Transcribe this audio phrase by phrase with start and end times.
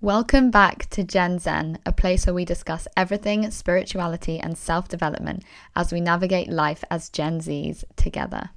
[0.00, 5.42] Welcome back to Gen Zen, a place where we discuss everything spirituality and self development
[5.74, 8.50] as we navigate life as Gen Zs together.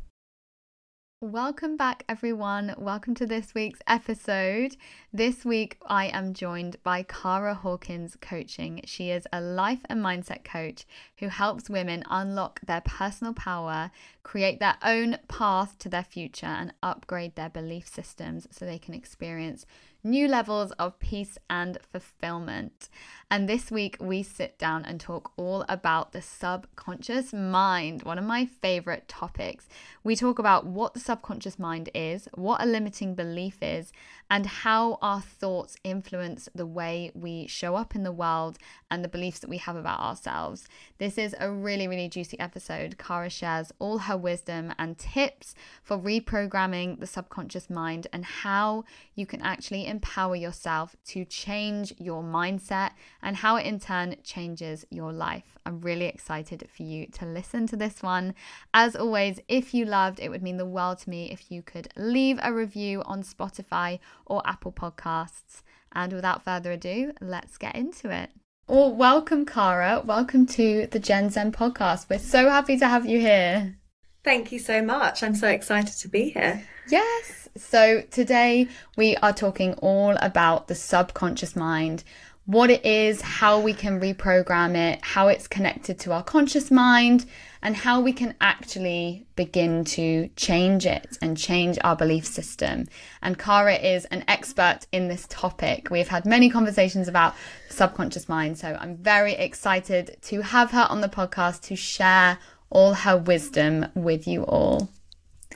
[1.20, 2.76] Welcome back, everyone.
[2.78, 4.76] Welcome to this week's episode.
[5.14, 8.82] This week, I am joined by Cara Hawkins Coaching.
[8.86, 10.86] She is a life and mindset coach
[11.18, 13.90] who helps women unlock their personal power,
[14.24, 18.94] create their own path to their future, and upgrade their belief systems so they can
[18.94, 19.66] experience
[20.04, 22.90] new levels of peace and fulfillment.
[23.30, 28.26] And this week, we sit down and talk all about the subconscious mind, one of
[28.26, 29.70] my favorite topics.
[30.04, 33.94] We talk about what the subconscious mind is, what a limiting belief is,
[34.30, 38.58] and how our thoughts influence the way we show up in the world
[38.90, 40.68] and the beliefs that we have about ourselves.
[40.98, 42.98] This is a really, really juicy episode.
[42.98, 48.84] Cara shares all her wisdom and tips for reprogramming the subconscious mind and how
[49.16, 52.92] you can actually empower yourself to change your mindset
[53.22, 55.60] and how it in turn changes your life.
[55.66, 58.34] I'm really excited for you to listen to this one.
[58.74, 61.90] As always, if you loved, it would mean the world to me if you could
[61.96, 65.62] leave a review on Spotify or Apple Podcasts.
[65.92, 68.32] And without further ado, let's get into it.
[68.68, 70.02] Well, welcome, Cara.
[70.06, 72.10] Welcome to the Gen Zen podcast.
[72.10, 73.76] We're so happy to have you here.
[74.24, 75.24] Thank you so much.
[75.24, 76.64] I'm so excited to be here.
[76.90, 77.50] Yes.
[77.58, 82.04] So today we are talking all about the subconscious mind,
[82.46, 87.26] what it is, how we can reprogram it, how it's connected to our conscious mind,
[87.64, 92.88] and how we can actually begin to change it and change our belief system.
[93.24, 95.90] And Cara is an expert in this topic.
[95.90, 97.36] We've had many conversations about
[97.70, 102.38] subconscious mind, so I'm very excited to have her on the podcast to share
[102.72, 104.90] all her wisdom with you all.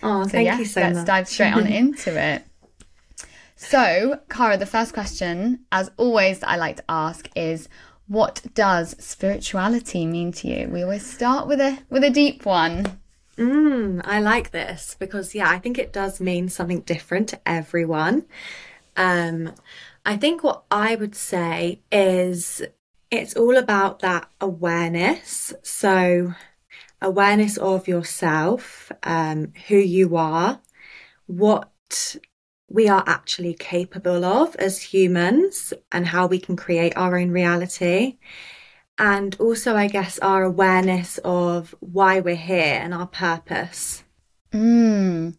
[0.04, 1.08] Oh, so thank yeah, you so let's much.
[1.08, 2.44] dive straight on into it.
[3.56, 7.70] So, Cara, the first question, as always, that I like to ask is,
[8.08, 10.68] what does spirituality mean to you?
[10.68, 13.00] We always start with a with a deep one.
[13.38, 18.26] Mm, I like this because yeah, I think it does mean something different to everyone.
[18.96, 19.54] Um,
[20.06, 22.62] I think what I would say is
[23.10, 25.54] it's all about that awareness.
[25.64, 26.34] So
[27.02, 30.60] awareness of yourself, um, who you are,
[31.28, 32.16] what
[32.68, 38.18] we are actually capable of as humans and how we can create our own reality.
[38.98, 44.04] And also, I guess, our awareness of why we're here and our purpose.
[44.52, 45.38] Mm,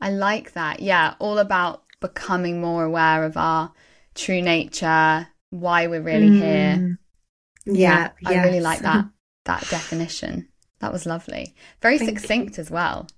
[0.00, 0.80] I like that.
[0.80, 3.72] Yeah, all about becoming more aware of our
[4.14, 6.40] true nature, why we're really mm.
[6.40, 6.98] here.
[7.66, 9.06] Yeah, yeah I really like that
[9.44, 10.48] that definition.
[10.80, 11.54] That was lovely.
[11.80, 12.60] Very Thank succinct you.
[12.60, 13.08] as well.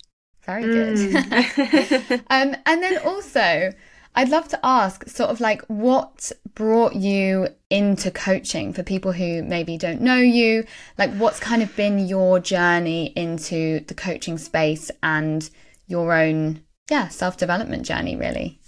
[0.43, 0.97] Very good.
[0.97, 2.13] Mm.
[2.31, 3.73] um, and then also,
[4.15, 9.43] I'd love to ask sort of like what brought you into coaching for people who
[9.43, 10.65] maybe don't know you?
[10.99, 15.49] Like, what's kind of been your journey into the coaching space and
[15.87, 18.59] your own, yeah, self development journey, really?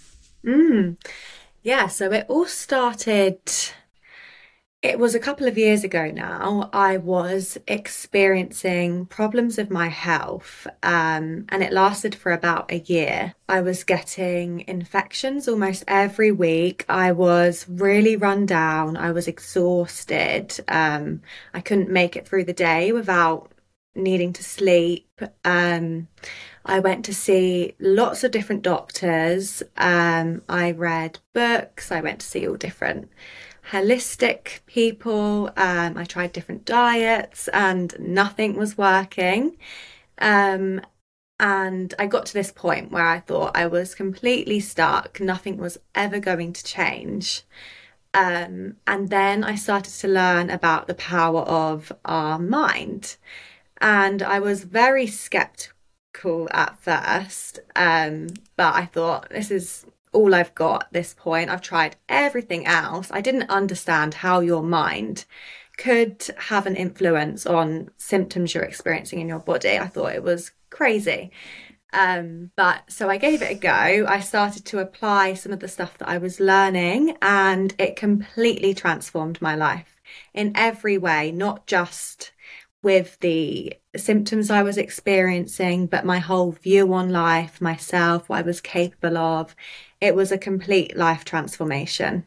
[0.44, 0.96] Mm.
[1.62, 3.40] Yeah, so it all started
[4.82, 6.70] it was a couple of years ago now.
[6.72, 13.34] I was experiencing problems with my health, um, and it lasted for about a year.
[13.46, 16.86] I was getting infections almost every week.
[16.88, 18.96] I was really run down.
[18.96, 20.58] I was exhausted.
[20.66, 21.20] Um,
[21.52, 23.52] I couldn't make it through the day without
[23.94, 25.20] needing to sleep.
[25.44, 26.08] Um,
[26.64, 29.62] I went to see lots of different doctors.
[29.76, 31.92] Um, I read books.
[31.92, 33.10] I went to see all different
[33.70, 35.50] holistic people.
[35.56, 39.56] Um, I tried different diets and nothing was working.
[40.19, 40.81] Um,
[41.38, 45.78] and I got to this point where I thought I was completely stuck, nothing was
[45.94, 47.42] ever going to change.
[48.12, 53.16] Um, and then I started to learn about the power of our mind.
[53.80, 60.54] And I was very skeptical at first, um, but I thought this is all I've
[60.54, 61.50] got at this point.
[61.50, 63.10] I've tried everything else.
[63.12, 65.24] I didn't understand how your mind
[65.77, 69.78] could have an influence on symptoms you're experiencing in your body.
[69.78, 71.30] I thought it was crazy.
[71.92, 74.07] Um, but so I gave it a go.
[74.07, 78.74] I started to apply some of the stuff that I was learning, and it completely
[78.74, 80.01] transformed my life
[80.34, 82.33] in every way, not just
[82.83, 88.42] with the symptoms I was experiencing, but my whole view on life, myself, what I
[88.42, 89.54] was capable of
[90.00, 92.26] it was a complete life transformation.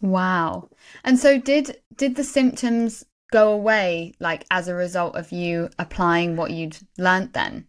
[0.00, 0.68] Wow.
[1.04, 6.36] And so did did the symptoms go away like as a result of you applying
[6.36, 7.66] what you'd learnt then?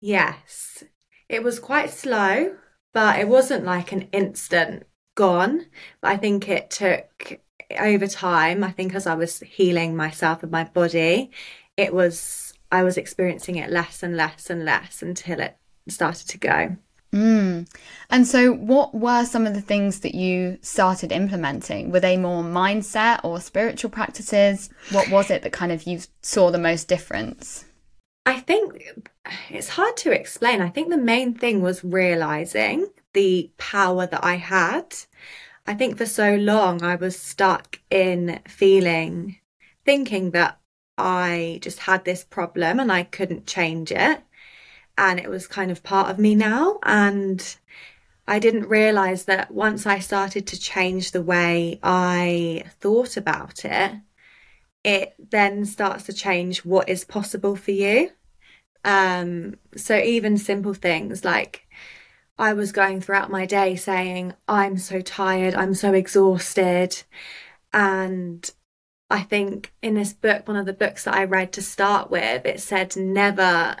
[0.00, 0.84] Yes.
[1.28, 2.56] It was quite slow,
[2.94, 5.66] but it wasn't like an instant gone.
[6.00, 7.40] But I think it took
[7.78, 11.30] over time, I think as I was healing myself and my body,
[11.76, 15.56] it was, I was experiencing it less and less and less until it
[15.88, 16.76] started to go.
[17.12, 17.68] Mm.
[18.10, 21.90] And so, what were some of the things that you started implementing?
[21.90, 24.68] Were they more mindset or spiritual practices?
[24.90, 27.64] What was it that kind of you saw the most difference?
[28.26, 28.82] I think
[29.48, 30.60] it's hard to explain.
[30.60, 34.94] I think the main thing was realizing the power that I had.
[35.66, 39.38] I think for so long I was stuck in feeling,
[39.84, 40.60] thinking that
[40.98, 44.22] I just had this problem and I couldn't change it.
[44.98, 46.80] And it was kind of part of me now.
[46.82, 47.56] And
[48.26, 53.92] I didn't realize that once I started to change the way I thought about it,
[54.84, 58.10] it then starts to change what is possible for you.
[58.84, 61.66] Um, so even simple things like
[62.38, 67.02] I was going throughout my day saying, I'm so tired, I'm so exhausted.
[67.72, 68.48] And
[69.10, 72.44] I think in this book, one of the books that I read to start with,
[72.44, 73.76] it said never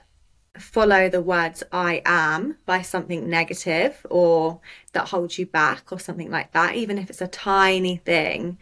[0.56, 4.60] follow the words I am by something negative or
[4.92, 8.58] that holds you back or something like that, even if it's a tiny thing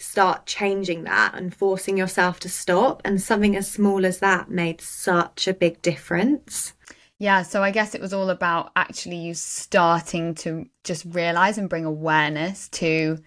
[0.00, 3.02] start changing that and forcing yourself to stop.
[3.04, 6.72] And something as small as that made such a big difference.
[7.18, 11.68] Yeah, so I guess it was all about actually you starting to just realize and
[11.68, 13.18] bring awareness to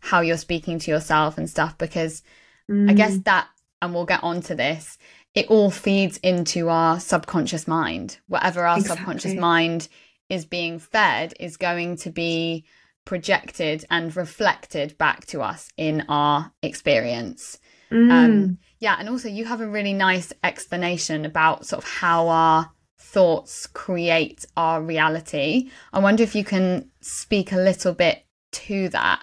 [0.00, 2.22] how you're speaking to yourself and stuff because
[2.70, 2.90] mm.
[2.90, 3.24] I guess mm.
[3.24, 3.48] that
[3.82, 4.96] and we'll get on to this
[5.34, 8.96] it all feeds into our subconscious mind whatever our exactly.
[8.96, 9.88] subconscious mind
[10.28, 12.64] is being fed is going to be
[13.04, 17.58] projected and reflected back to us in our experience.
[17.90, 18.10] Um, mm.
[18.10, 22.70] Um, yeah, and also you have a really nice explanation about sort of how our
[22.98, 25.70] thoughts create our reality.
[25.92, 29.22] I wonder if you can speak a little bit to that.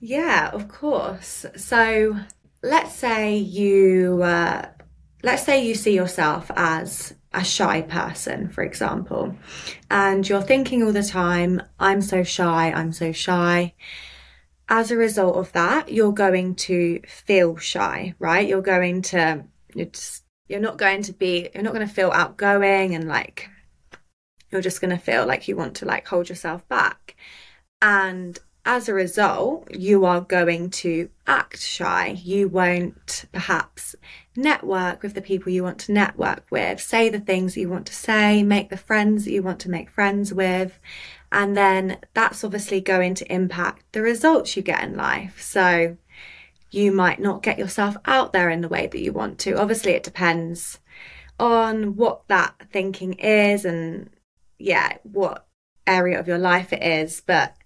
[0.00, 1.46] Yeah, of course.
[1.56, 2.18] So
[2.62, 4.68] let's say you uh,
[5.26, 9.36] let's say you see yourself as a shy person, for example,
[9.90, 13.74] and you're thinking all the time, I'm so shy, I'm so shy.
[14.68, 18.48] As a result of that, you're going to feel shy, right?
[18.48, 19.44] You're going to,
[19.74, 23.50] you're, just, you're not going to be, you're not going to feel outgoing and like,
[24.52, 27.16] you're just going to feel like you want to like hold yourself back.
[27.82, 32.08] And as a result, you are going to act shy.
[32.22, 33.94] You won't perhaps
[34.36, 37.86] network with the people you want to network with, say the things that you want
[37.86, 40.80] to say, make the friends that you want to make friends with.
[41.30, 45.40] And then that's obviously going to impact the results you get in life.
[45.40, 45.96] So
[46.72, 49.52] you might not get yourself out there in the way that you want to.
[49.52, 50.80] Obviously, it depends
[51.38, 54.10] on what that thinking is and,
[54.58, 55.46] yeah, what
[55.86, 57.22] area of your life it is.
[57.24, 57.56] But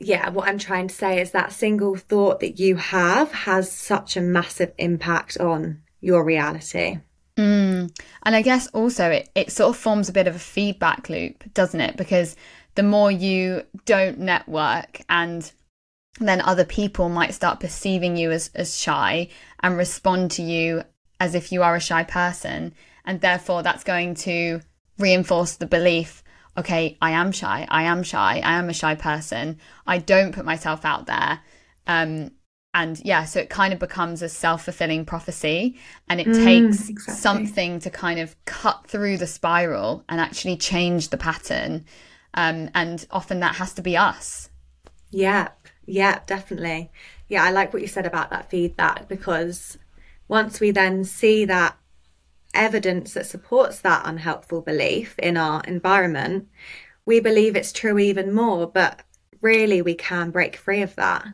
[0.00, 4.16] yeah, what I'm trying to say is that single thought that you have has such
[4.16, 6.98] a massive impact on your reality.
[7.36, 7.96] Mm.
[8.22, 11.44] And I guess also it, it sort of forms a bit of a feedback loop,
[11.52, 11.96] doesn't it?
[11.96, 12.36] Because
[12.74, 15.50] the more you don't network and
[16.18, 19.28] then other people might start perceiving you as, as shy
[19.60, 20.82] and respond to you
[21.20, 22.74] as if you are a shy person.
[23.04, 24.60] And therefore, that's going to
[24.98, 26.22] reinforce the belief
[26.58, 27.66] okay, I am shy.
[27.70, 28.40] I am shy.
[28.44, 29.58] I am a shy person.
[29.86, 31.40] I don't put myself out there.
[31.86, 32.32] Um,
[32.74, 35.78] and yeah, so it kind of becomes a self fulfilling prophecy.
[36.08, 37.14] And it mm, takes exactly.
[37.14, 41.86] something to kind of cut through the spiral and actually change the pattern.
[42.34, 44.50] Um, and often that has to be us.
[45.10, 45.48] Yeah,
[45.86, 46.90] yeah, definitely.
[47.28, 49.78] Yeah, I like what you said about that feedback because
[50.28, 51.76] once we then see that
[52.56, 56.48] evidence that supports that unhelpful belief in our environment,
[57.04, 58.66] we believe it's true even more.
[58.66, 59.02] But
[59.40, 61.26] really, we can break free of that.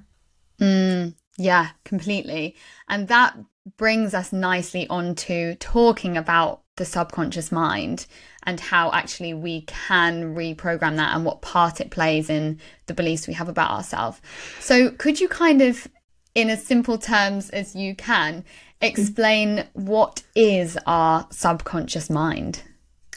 [0.61, 2.57] Mm, yeah, completely.
[2.89, 3.37] And that
[3.77, 8.07] brings us nicely on to talking about the subconscious mind
[8.45, 13.29] and how actually we can reprogram that and what part it plays in the beliefs
[13.29, 14.21] we have about ourselves.
[14.59, 15.87] So, could you kind of,
[16.35, 18.45] in as simple terms as you can,
[18.83, 22.63] explain what is our subconscious mind?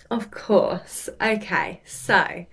[0.09, 1.09] Of course.
[1.21, 1.81] Okay.
[1.85, 2.45] So,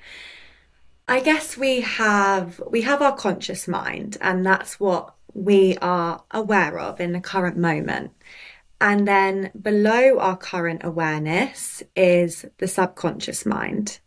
[1.09, 6.79] I guess we have we have our conscious mind and that's what we are aware
[6.79, 8.13] of in the current moment.
[8.81, 14.01] And then below our current awareness is the subconscious mind.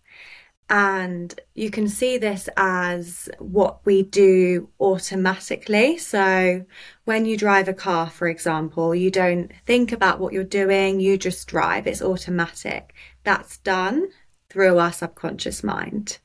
[0.69, 5.98] And you can see this as what we do automatically.
[6.00, 6.65] So
[7.03, 11.17] when you drive a car, for example, you don't think about what you're doing, you
[11.17, 12.95] just drive, it's automatic.
[13.24, 14.10] That's done
[14.50, 16.17] through our subconscious mind.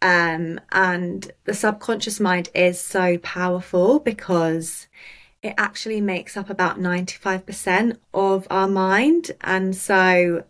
[0.00, 4.86] Um, and the subconscious mind is so powerful because
[5.42, 9.32] it actually makes up about 95% of our mind.
[9.40, 10.44] And so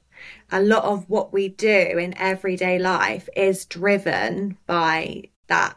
[0.51, 5.77] a lot of what we do in everyday life is driven by that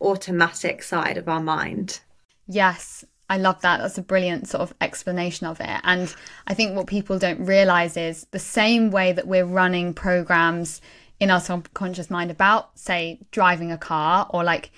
[0.00, 2.00] automatic side of our mind.
[2.46, 3.80] Yes, I love that.
[3.80, 5.80] That's a brilliant sort of explanation of it.
[5.84, 6.14] And
[6.46, 10.80] I think what people don't realize is the same way that we're running programs
[11.20, 14.70] in our subconscious mind about, say, driving a car or like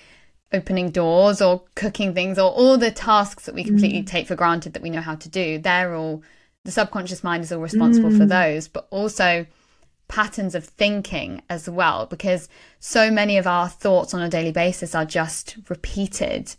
[0.51, 4.07] opening doors or cooking things or all the tasks that we completely mm.
[4.07, 5.57] take for granted that we know how to do.
[5.57, 6.21] They're all,
[6.65, 8.17] the subconscious mind is all responsible mm.
[8.17, 9.45] for those, but also
[10.07, 12.49] patterns of thinking as well, because
[12.79, 16.55] so many of our thoughts on a daily basis are just repeated.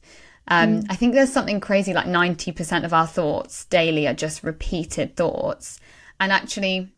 [0.49, 0.87] Um, mm.
[0.91, 5.79] I think there's something crazy like 90% of our thoughts daily are just repeated thoughts.
[6.19, 6.93] And actually,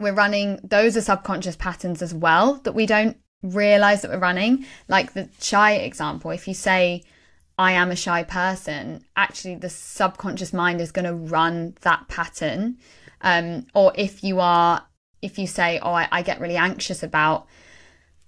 [0.00, 4.66] we're running those are subconscious patterns as well that we don't realize that we're running.
[4.88, 7.04] Like the shy example, if you say,
[7.58, 12.78] I am a shy person, actually, the subconscious mind is going to run that pattern.
[13.20, 14.84] Um, or if you are,
[15.22, 17.46] if you say, Oh, I, I get really anxious about,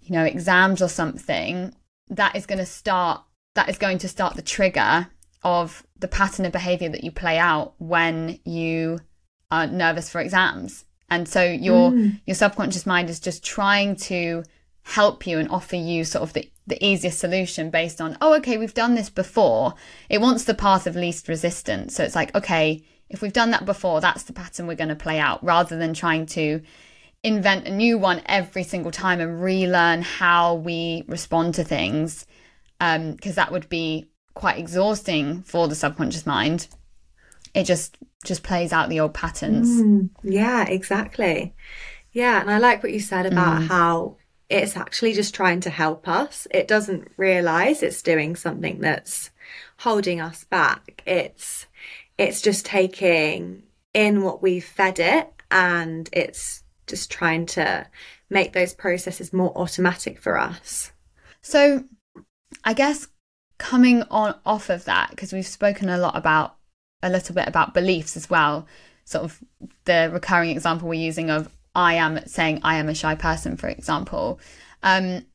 [0.00, 1.75] you know, exams or something,
[2.09, 3.23] that is going to start
[3.56, 5.09] that is going to start the trigger
[5.42, 8.99] of the pattern of behavior that you play out when you
[9.50, 10.85] are nervous for exams.
[11.09, 12.21] And so your mm.
[12.26, 14.45] your subconscious mind is just trying to
[14.83, 18.56] help you and offer you sort of the, the easiest solution based on, oh, okay,
[18.56, 19.75] we've done this before.
[20.08, 21.94] It wants the path of least resistance.
[21.94, 24.96] So it's like, okay, if we've done that before, that's the pattern we're going to
[24.96, 26.61] play out rather than trying to
[27.23, 32.26] invent a new one every single time and relearn how we respond to things
[32.78, 36.68] because um, that would be quite exhausting for the subconscious mind.
[37.54, 39.68] It just just plays out the old patterns.
[39.68, 41.54] Mm, yeah, exactly.
[42.12, 43.68] Yeah, and I like what you said about mm.
[43.68, 44.16] how
[44.48, 46.46] it's actually just trying to help us.
[46.50, 49.30] It doesn't realize it's doing something that's
[49.78, 51.02] holding us back.
[51.06, 51.66] It's
[52.18, 57.86] it's just taking in what we've fed it and it's just trying to
[58.30, 60.92] make those processes more automatic for us.
[61.42, 61.84] So
[62.64, 63.08] I guess
[63.58, 66.56] coming on off of that, because we've spoken a lot about
[67.02, 68.66] a little bit about beliefs as well,
[69.04, 69.42] sort of
[69.84, 73.68] the recurring example we're using of I am saying I am a shy person, for
[73.68, 74.40] example.
[74.83, 75.26] Um,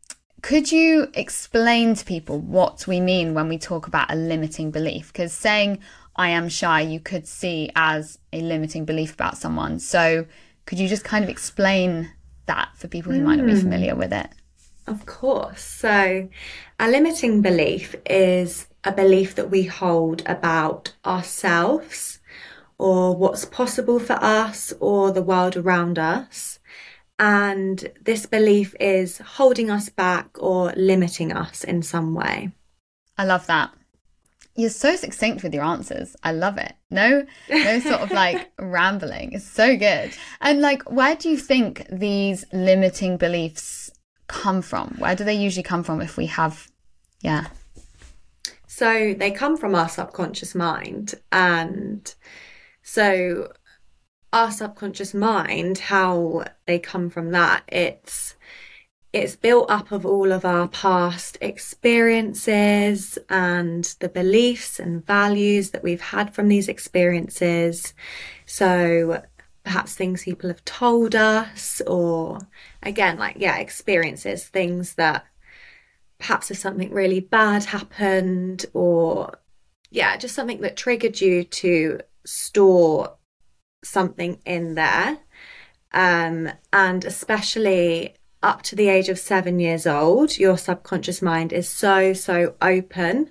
[0.42, 5.14] could you explain to people what we mean when we talk about a limiting belief?
[5.14, 5.78] Because saying
[6.16, 9.78] I am shy, you could see as a limiting belief about someone.
[9.78, 10.26] So,
[10.66, 12.12] could you just kind of explain
[12.48, 13.60] that for people who might not be hmm.
[13.60, 14.30] familiar with it?
[14.88, 15.62] Of course.
[15.62, 16.28] So,
[16.80, 22.18] a limiting belief is a belief that we hold about ourselves
[22.82, 26.58] or what's possible for us or the world around us.
[27.20, 32.52] And this belief is holding us back or limiting us in some way.
[33.20, 33.72] I love that.
[34.56, 36.16] You're so succinct with your answers.
[36.24, 36.74] I love it.
[36.90, 39.34] No, no sort of like rambling.
[39.34, 40.12] It's so good.
[40.42, 43.92] And like, where do you think these limiting beliefs
[44.26, 44.96] come from?
[44.98, 46.68] Where do they usually come from if we have,
[47.22, 47.46] yeah?
[48.66, 51.14] So they come from our subconscious mind.
[51.32, 52.12] And
[52.82, 53.52] so
[54.34, 58.36] our subconscious mind, how they come from that, it's
[59.14, 65.84] it's built up of all of our past experiences and the beliefs and values that
[65.84, 67.94] we've had from these experiences.
[68.46, 69.22] So
[69.64, 72.40] perhaps things people have told us or
[72.82, 75.24] again like yeah experiences things that
[76.18, 79.38] perhaps if something really bad happened or
[79.92, 83.18] yeah just something that triggered you to store
[83.84, 85.18] something in there
[85.94, 91.68] um, and especially up to the age of seven years old your subconscious mind is
[91.68, 93.30] so so open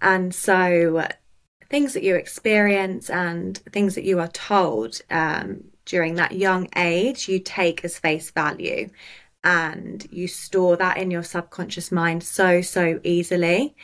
[0.00, 1.06] and so
[1.72, 7.28] things that you experience and things that you are told um, during that young age,
[7.28, 8.90] you take as face value
[9.42, 13.74] and you store that in your subconscious mind so, so easily.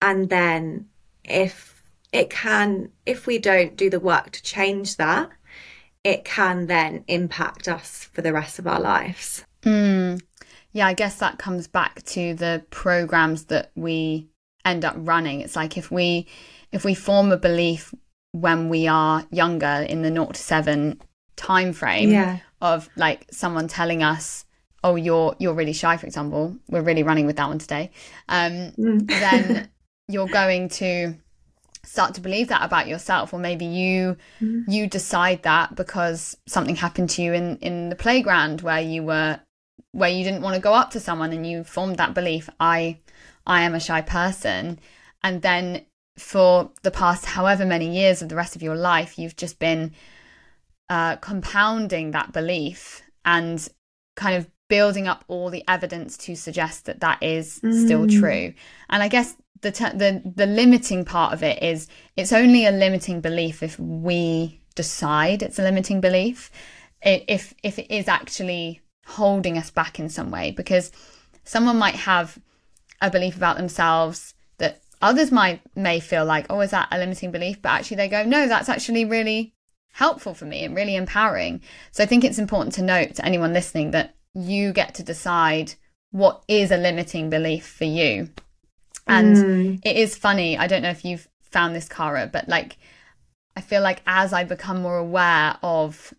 [0.00, 0.88] And then
[1.24, 1.67] if
[2.12, 5.30] it can, if we don't do the work to change that,
[6.04, 9.44] it can then impact us for the rest of our lives.
[9.62, 10.22] Mm.
[10.72, 14.28] Yeah, I guess that comes back to the programs that we
[14.64, 15.40] end up running.
[15.40, 16.26] It's like if we
[16.72, 17.94] if we form a belief
[18.32, 21.00] when we are younger in the 0 to 7
[21.36, 22.38] time frame yeah.
[22.60, 24.44] of like someone telling us
[24.84, 27.90] oh you're you're really shy for example we're really running with that one today
[28.28, 29.06] um mm.
[29.08, 29.68] then
[30.08, 31.14] you're going to
[31.88, 34.62] start to believe that about yourself or maybe you mm.
[34.68, 39.40] you decide that because something happened to you in in the playground where you were
[39.92, 42.98] where you didn't want to go up to someone and you formed that belief, I
[43.46, 44.78] I am a shy person.
[45.22, 45.86] And then
[46.18, 49.92] for the past however many years of the rest of your life, you've just been
[50.88, 53.66] uh, compounding that belief and
[54.16, 57.84] kind of building up all the evidence to suggest that that is mm.
[57.84, 58.52] still true.
[58.90, 62.70] And I guess the te- the the limiting part of it is it's only a
[62.70, 66.50] limiting belief if we decide it's a limiting belief.
[67.02, 70.92] If if it is actually holding us back in some way, because
[71.44, 72.38] someone might have
[73.00, 77.30] a belief about themselves that others might may feel like, oh, is that a limiting
[77.30, 77.62] belief?
[77.62, 79.54] But actually, they go, no, that's actually really
[79.92, 81.60] helpful for me and really empowering.
[81.90, 85.74] So I think it's important to note to anyone listening that you get to decide
[86.10, 88.30] what is a limiting belief for you.
[89.08, 89.80] And mm.
[89.84, 90.56] it is funny.
[90.58, 92.76] I don't know if you've found this, Cara, but like,
[93.56, 96.14] I feel like as I become more aware of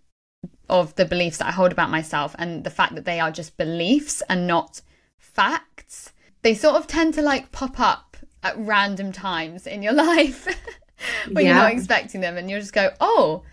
[0.69, 3.58] of the beliefs that I hold about myself and the fact that they are just
[3.58, 4.81] beliefs and not
[5.17, 10.46] facts, they sort of tend to like pop up at random times in your life
[11.31, 11.53] when yeah.
[11.53, 13.43] you're not expecting them and you'll just go, oh,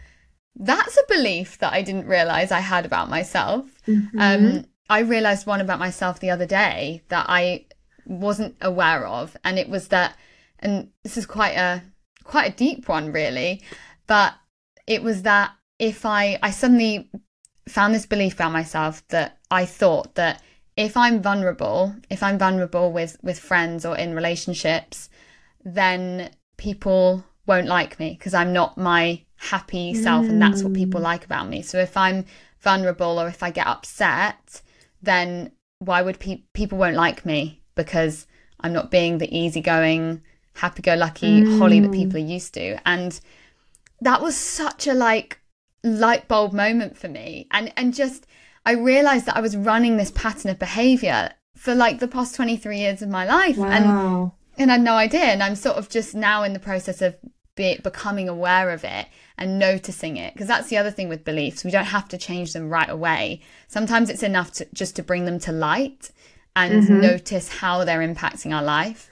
[0.54, 3.66] that's a belief that I didn't realize I had about myself.
[3.86, 4.18] Mm-hmm.
[4.18, 7.66] Um, I realized one about myself the other day that I
[8.06, 10.16] wasn't aware of, and it was that,
[10.58, 11.82] and this is quite a
[12.24, 13.62] quite a deep one, really,
[14.06, 14.34] but
[14.86, 17.10] it was that if I I suddenly
[17.68, 20.42] found this belief about myself that I thought that
[20.76, 25.08] if I'm vulnerable, if I'm vulnerable with with friends or in relationships,
[25.64, 30.30] then people won't like me because I'm not my happy self mm.
[30.30, 31.04] and that's what people mm.
[31.04, 31.62] like about me.
[31.62, 32.24] So if I'm
[32.60, 34.62] vulnerable or if I get upset,
[35.02, 38.26] then why would pe- people won't like me because
[38.60, 40.22] I'm not being the easygoing,
[40.54, 41.58] happy-go-lucky mm.
[41.58, 42.80] Holly that people are used to.
[42.84, 43.18] And
[44.00, 45.38] that was such a like
[45.84, 47.46] light bulb moment for me.
[47.52, 48.26] And and just
[48.64, 52.78] I realized that I was running this pattern of behavior for like the past 23
[52.78, 53.68] years of my life wow.
[53.68, 57.00] and and I had no idea and I'm sort of just now in the process
[57.00, 57.16] of
[57.54, 59.06] be, becoming aware of it
[59.38, 62.52] and noticing it because that's the other thing with beliefs we don't have to change
[62.52, 66.10] them right away sometimes it's enough to just to bring them to light
[66.56, 67.00] and mm-hmm.
[67.00, 69.08] notice how they're impacting our life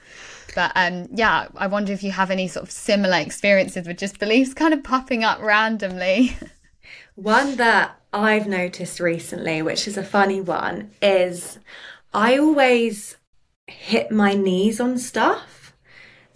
[0.53, 4.19] but um, yeah i wonder if you have any sort of similar experiences with just
[4.19, 6.35] beliefs kind of popping up randomly
[7.15, 11.59] one that i've noticed recently which is a funny one is
[12.13, 13.15] i always
[13.67, 15.73] hit my knees on stuff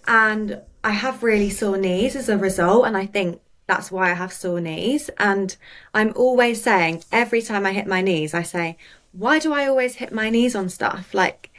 [0.08, 4.14] and I have really sore knees as a result, and I think that's why I
[4.14, 5.10] have sore knees.
[5.18, 5.56] And
[5.94, 8.78] I'm always saying, every time I hit my knees, I say,
[9.12, 11.14] why do I always hit my knees on stuff?
[11.14, 11.52] Like,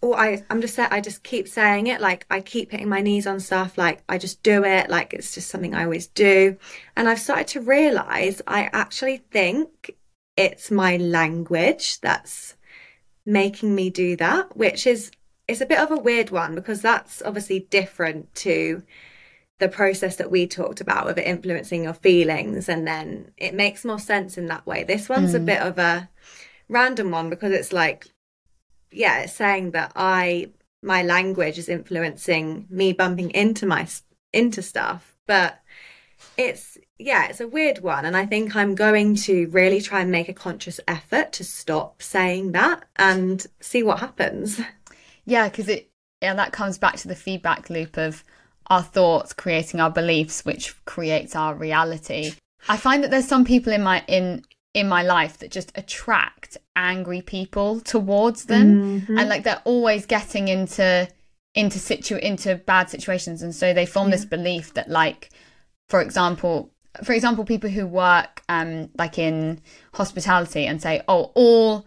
[0.00, 2.00] or I, I'm just I just keep saying it.
[2.00, 3.76] Like, I keep hitting my knees on stuff.
[3.78, 4.90] Like, I just do it.
[4.90, 6.56] Like, it's just something I always do.
[6.96, 9.94] And I've started to realize I actually think
[10.36, 12.54] it's my language that's
[13.24, 15.10] making me do that, which is
[15.48, 18.82] it's a bit of a weird one because that's obviously different to
[19.58, 23.84] the process that we talked about with it influencing your feelings and then it makes
[23.84, 25.36] more sense in that way this one's mm.
[25.36, 26.08] a bit of a
[26.68, 28.06] random one because it's like
[28.90, 30.48] yeah it's saying that i
[30.86, 33.86] my language is influencing me bumping into my
[34.32, 35.16] into stuff.
[35.26, 35.60] But
[36.38, 38.04] it's yeah it's a weird one.
[38.04, 42.00] And i think i'm going to really try and make a conscious effort to stop
[42.00, 44.60] saying that and see what happens.
[45.28, 45.90] Yeah, because it
[46.22, 48.22] yeah that comes back to the feedback loop of
[48.68, 52.34] our thoughts creating our beliefs, which creates our reality.
[52.68, 54.44] I find that there's some people in my in
[54.76, 59.18] in my life that just attract angry people towards them, mm-hmm.
[59.18, 61.08] and like they're always getting into
[61.54, 64.16] into situ into bad situations, and so they form yeah.
[64.16, 65.30] this belief that like,
[65.88, 66.70] for example,
[67.02, 69.60] for example, people who work um like in
[69.94, 71.86] hospitality and say, oh, all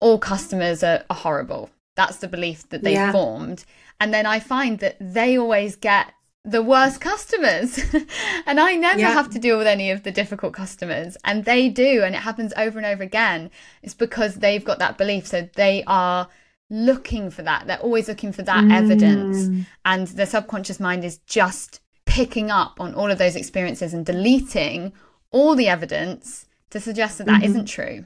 [0.00, 3.12] all customers are, are horrible that's the belief that they yeah.
[3.12, 3.64] formed.
[4.00, 6.12] And then I find that they always get
[6.44, 7.78] the worst customers.
[8.46, 9.12] and I never yeah.
[9.12, 11.16] have to deal with any of the difficult customers.
[11.24, 12.02] And they do.
[12.02, 13.50] And it happens over and over again.
[13.82, 15.26] It's because they've got that belief.
[15.26, 16.28] So they are
[16.70, 17.66] looking for that.
[17.66, 18.72] They're always looking for that mm.
[18.72, 19.66] evidence.
[19.84, 24.92] And the subconscious mind is just picking up on all of those experiences and deleting
[25.30, 27.58] all the evidence to suggest that that mm-hmm.
[27.58, 28.04] not true.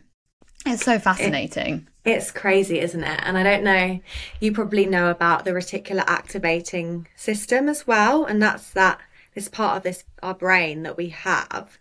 [0.66, 1.86] It's so fascinating.
[2.04, 3.20] It, it's crazy, isn't it?
[3.22, 4.00] And I don't know,
[4.40, 8.24] you probably know about the reticular activating system as well.
[8.24, 9.00] And that's that
[9.34, 11.78] this part of this our brain that we have.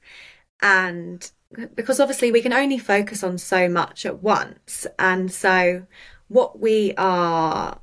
[0.61, 1.29] And
[1.75, 4.87] because obviously we can only focus on so much at once.
[4.97, 5.85] And so
[6.27, 7.79] what we are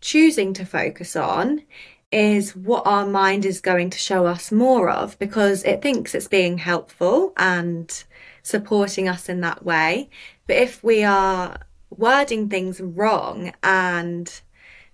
[0.00, 1.62] choosing to focus on
[2.10, 6.26] is what our mind is going to show us more of because it thinks it's
[6.26, 8.04] being helpful and
[8.42, 10.10] supporting us in that way.
[10.46, 11.58] But if we are
[11.90, 14.40] wording things wrong and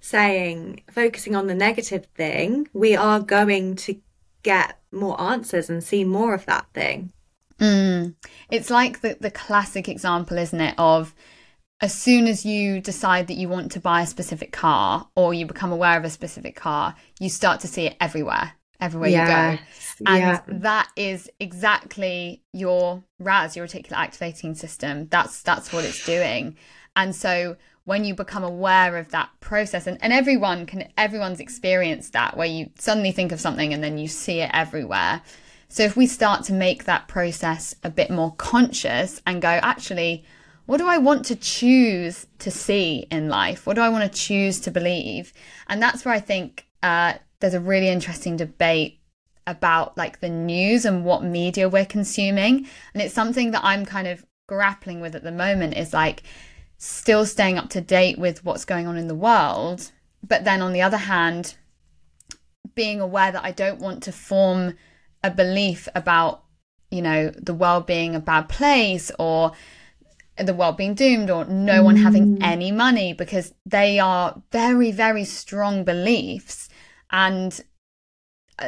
[0.01, 4.01] saying, focusing on the negative thing, we are going to
[4.43, 7.13] get more answers and see more of that thing.
[7.59, 8.15] Mm.
[8.51, 11.15] It's like the, the classic example, isn't it, of
[11.81, 15.47] as soon as you decide that you want to buy a specific car or you
[15.47, 19.29] become aware of a specific car, you start to see it everywhere, everywhere yes.
[19.29, 19.63] you go.
[20.05, 20.41] And yeah.
[20.47, 25.09] that is exactly your RAS, your reticular activating system.
[25.09, 26.57] That's that's what it's doing.
[26.97, 32.13] And so when you become aware of that process and, and everyone can everyone's experienced
[32.13, 35.23] that where you suddenly think of something and then you see it everywhere.
[35.69, 40.25] So if we start to make that process a bit more conscious and go, actually,
[40.67, 43.67] what do I want to choose to see in life?
[43.67, 45.33] What do I want to choose to believe?
[45.69, 48.96] And that's where I think uh, there's a really interesting debate
[49.47, 52.67] about like the news and what media we're consuming.
[52.93, 56.23] And it's something that I'm kind of grappling with at the moment is like
[56.79, 59.93] still staying up to date with what's going on in the world.
[60.27, 61.55] But then on the other hand,
[62.75, 64.75] being aware that I don't want to form
[65.23, 66.45] a belief about,
[66.91, 69.53] you know, the world being a bad place or
[70.39, 72.43] the world being doomed or no one having mm.
[72.43, 76.69] any money because they are very, very strong beliefs.
[77.11, 77.59] And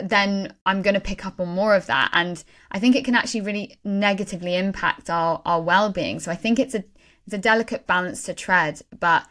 [0.02, 2.10] then I'm going to pick up on more of that.
[2.12, 6.20] And I think it can actually really negatively impact our, our well being.
[6.20, 6.84] So I think it's a,
[7.26, 8.82] it's a delicate balance to tread.
[8.98, 9.26] But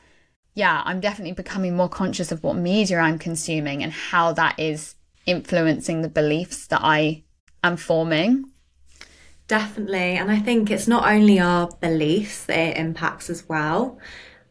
[0.55, 4.95] yeah, I'm definitely becoming more conscious of what media I'm consuming and how that is
[5.27, 7.23] influencing the beliefs that I
[7.63, 8.45] am forming.
[9.47, 10.17] Definitely.
[10.17, 13.99] And I think it's not only our beliefs that it impacts as well.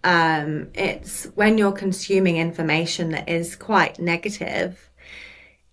[0.04, 4.85] Um, it's when you're consuming information that is quite negative,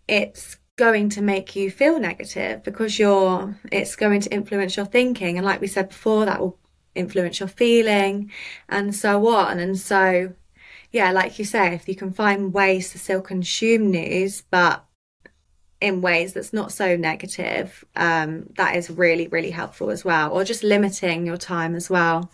[0.08, 5.38] it's going to make you feel negative because you're it's going to influence your thinking
[5.38, 6.58] and like we said before that will
[6.96, 8.32] influence your feeling
[8.70, 10.34] and so on and so
[10.92, 14.84] yeah like you say if you can find ways to still consume news but
[15.84, 20.32] in ways that's not so negative, um, that is really, really helpful as well.
[20.32, 22.32] Or just limiting your time as well.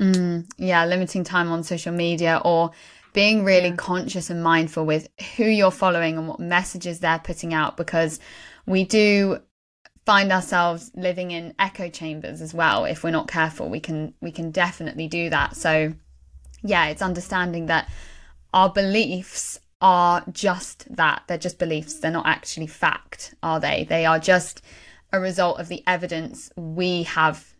[0.00, 2.70] Mm, yeah, limiting time on social media or
[3.18, 3.76] being really yeah.
[3.76, 8.20] conscious and mindful with who you're following and what messages they're putting out because
[8.66, 9.40] we do
[10.06, 14.30] find ourselves living in echo chambers as well if we're not careful we can we
[14.30, 15.92] can definitely do that so
[16.62, 17.88] yeah it's understanding that
[18.54, 21.22] our beliefs are just that.
[21.26, 21.94] They're just beliefs.
[21.94, 23.86] They're not actually fact, are they?
[23.88, 24.62] They are just
[25.12, 27.54] a result of the evidence we have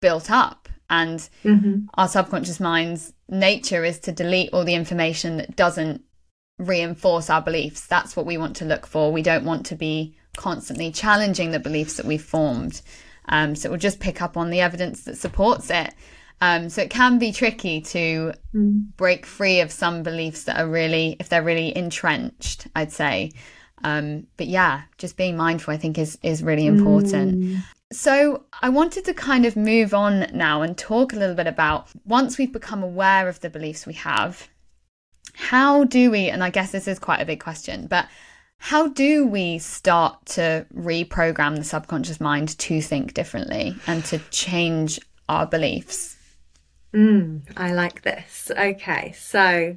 [0.00, 0.68] built up.
[0.88, 1.86] And mm-hmm.
[1.94, 6.02] our subconscious mind's nature is to delete all the information that doesn't
[6.58, 7.86] reinforce our beliefs.
[7.86, 9.12] That's what we want to look for.
[9.12, 12.82] We don't want to be constantly challenging the beliefs that we've formed.
[13.28, 15.92] Um, so we'll just pick up on the evidence that supports it.
[16.40, 18.96] Um, so it can be tricky to mm.
[18.96, 23.32] break free of some beliefs that are really, if they're really entrenched, I'd say.
[23.82, 27.38] Um, but yeah, just being mindful, I think, is is really important.
[27.38, 27.62] Mm.
[27.92, 31.88] So I wanted to kind of move on now and talk a little bit about
[32.04, 34.48] once we've become aware of the beliefs we have,
[35.34, 36.28] how do we?
[36.28, 38.08] And I guess this is quite a big question, but
[38.58, 44.98] how do we start to reprogram the subconscious mind to think differently and to change
[45.28, 46.16] our beliefs?
[46.92, 48.50] Mm, I like this.
[48.56, 49.76] Okay, so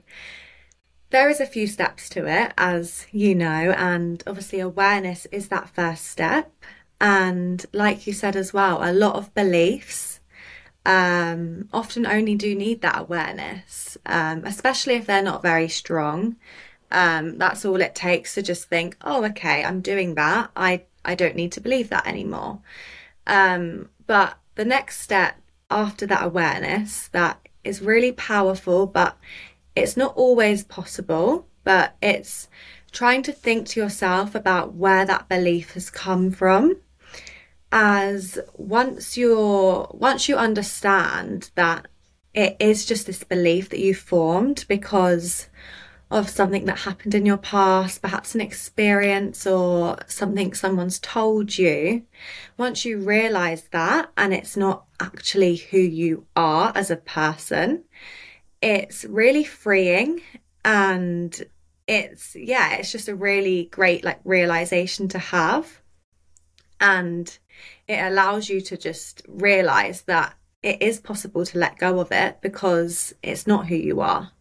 [1.09, 5.69] there is a few steps to it, as you know, and obviously awareness is that
[5.69, 6.51] first step.
[7.01, 10.19] And like you said as well, a lot of beliefs
[10.85, 16.35] um, often only do need that awareness, um, especially if they're not very strong.
[16.91, 20.51] Um, that's all it takes to just think, oh, okay, I'm doing that.
[20.55, 22.59] I I don't need to believe that anymore.
[23.27, 25.35] Um, but the next step
[25.69, 29.17] after that awareness that is really powerful, but
[29.75, 31.45] it's not always possible.
[31.63, 32.47] But it's
[32.91, 36.77] trying to think to yourself about where that belief has come from.
[37.71, 41.87] As once you're once you understand that
[42.33, 45.49] it is just this belief that you formed because
[46.11, 52.03] of something that happened in your past, perhaps an experience or something someone's told you,
[52.57, 57.83] once you realize that and it's not actually who you are as a person,
[58.61, 60.21] it's really freeing
[60.65, 61.43] and
[61.87, 65.81] it's, yeah, it's just a really great like realization to have.
[66.81, 67.37] And
[67.89, 72.37] it allows you to just realize that it is possible to let go of it
[72.39, 74.31] because it's not who you are.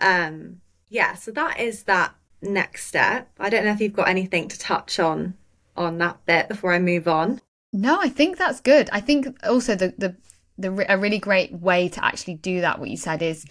[0.00, 3.28] Um, yeah, so that is that next step.
[3.40, 5.34] I don't know if you've got anything to touch on
[5.76, 7.40] on that bit before I move on.
[7.72, 8.88] No, I think that's good.
[8.92, 10.16] I think also the the
[10.56, 13.44] the a really great way to actually do that what you said is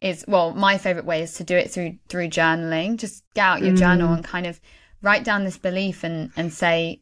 [0.00, 3.62] is well my favorite way is to do it through through journaling just get out
[3.62, 3.78] your mm.
[3.78, 4.60] journal and kind of
[5.02, 7.00] write down this belief and and say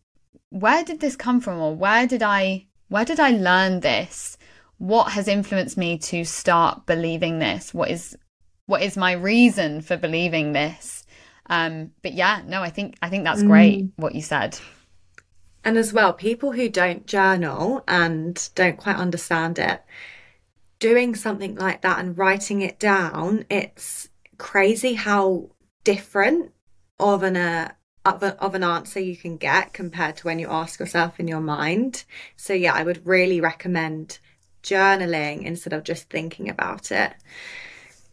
[0.54, 4.38] where did this come from or where did i where did i learn this?
[4.78, 7.74] What has influenced me to start believing this?
[7.74, 8.16] What is
[8.66, 11.04] what is my reason for believing this?
[11.50, 13.90] Um but yeah no i think i think that's great mm.
[13.96, 14.56] what you said.
[15.64, 19.82] And as well people who don't journal and don't quite understand it
[20.78, 25.48] doing something like that and writing it down it's crazy how
[25.82, 26.52] different
[27.00, 27.72] of an uh,
[28.04, 31.26] of, a, of an answer you can get compared to when you ask yourself in
[31.28, 32.04] your mind
[32.36, 34.18] so yeah i would really recommend
[34.62, 37.12] journaling instead of just thinking about it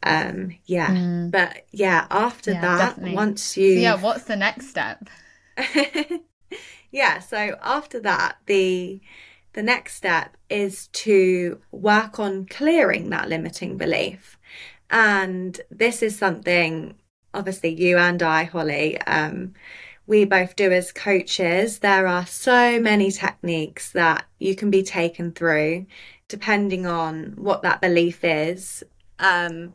[0.04, 1.30] um yeah mm.
[1.32, 3.16] but yeah after yeah, that definitely.
[3.16, 5.10] once you so yeah what's the next step
[6.92, 9.00] yeah so after that the
[9.54, 14.38] the next step is to work on clearing that limiting belief
[14.90, 16.96] and this is something
[17.34, 19.54] obviously you and i holly um
[20.12, 25.32] we both do as coaches there are so many techniques that you can be taken
[25.32, 25.86] through
[26.28, 28.84] depending on what that belief is
[29.20, 29.74] um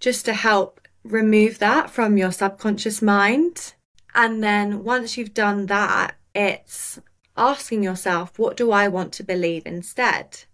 [0.00, 3.74] just to help remove that from your subconscious mind.
[4.14, 6.98] And then once you've done that, it's
[7.36, 10.44] asking yourself, what do I want to believe instead?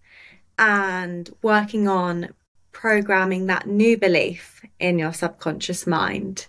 [0.59, 2.31] And working on
[2.73, 6.47] programming that new belief in your subconscious mind.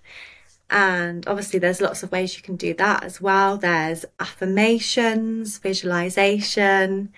[0.70, 3.58] And obviously, there's lots of ways you can do that as well.
[3.58, 7.14] There's affirmations, visualization,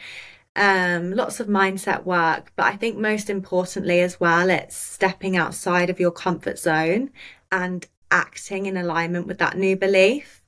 [0.58, 5.90] um, lots of mindset work, but I think most importantly as well, it's stepping outside
[5.90, 7.12] of your comfort zone
[7.52, 10.46] and acting in alignment with that new belief.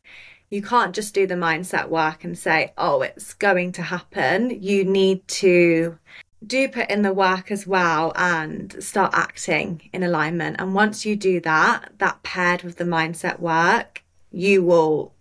[0.50, 4.50] You can't just do the mindset work and say, oh, it's going to happen.
[4.50, 6.00] You need to
[6.46, 10.56] do put in the work as well and start acting in alignment.
[10.60, 15.14] And once you do that, that paired with the mindset work, you will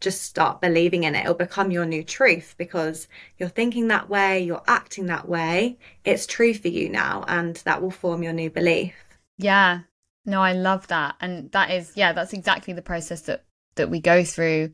[0.00, 1.20] just start believing in it.
[1.20, 3.08] It'll become your new truth because
[3.38, 5.78] you're thinking that way, you're acting that way.
[6.04, 8.94] It's true for you now, and that will form your new belief.
[9.38, 9.80] Yeah.
[10.26, 11.16] No, I love that.
[11.20, 13.44] And that is, yeah, that's exactly the process that
[13.76, 14.70] that we go through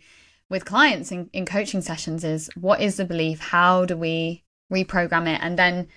[0.50, 3.40] with clients in, in coaching sessions is what is the belief?
[3.40, 5.40] How do we reprogram it?
[5.42, 5.88] And then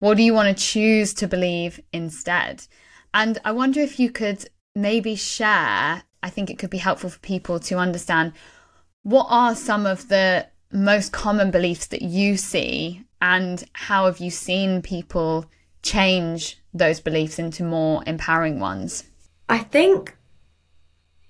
[0.00, 2.66] what do you want to choose to believe instead?
[3.12, 7.20] And I wonder if you could maybe share, I think it could be helpful for
[7.20, 8.32] people to understand
[9.02, 14.30] what are some of the most common beliefs that you see, and how have you
[14.30, 15.46] seen people
[15.82, 19.04] change those beliefs into more empowering ones?
[19.48, 20.16] I think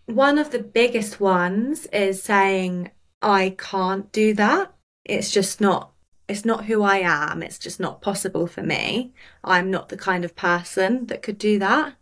[0.06, 4.72] one of the biggest ones is saying, I can't do that.
[5.04, 5.92] It's just not
[6.28, 7.42] it's not who I am.
[7.42, 9.12] It's just not possible for me.
[9.42, 11.94] I'm not the kind of person that could do that.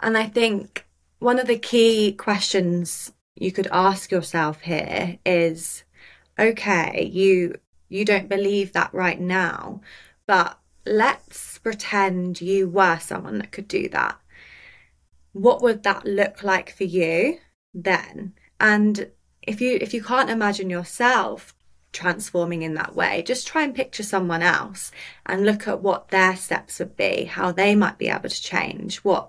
[0.00, 0.86] And I think
[1.18, 5.84] one of the key questions you could ask yourself here is
[6.38, 7.54] okay you
[7.88, 9.80] you don't believe that right now
[10.26, 14.18] but let's pretend you were someone that could do that
[15.32, 17.38] what would that look like for you
[17.72, 19.10] then and
[19.42, 21.54] if you if you can't imagine yourself
[21.92, 23.22] transforming in that way.
[23.22, 24.90] Just try and picture someone else
[25.26, 28.98] and look at what their steps would be how they might be able to change
[28.98, 29.28] what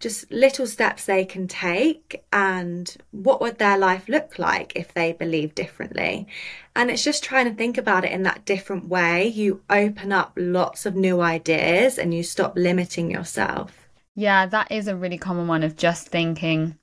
[0.00, 5.12] just little steps they can take and what would their life look like if they
[5.12, 6.26] believe differently.
[6.74, 9.26] And it's just trying to think about it in that different way.
[9.28, 13.88] You open up lots of new ideas and you stop limiting yourself.
[14.14, 16.76] Yeah that is a really common one of just thinking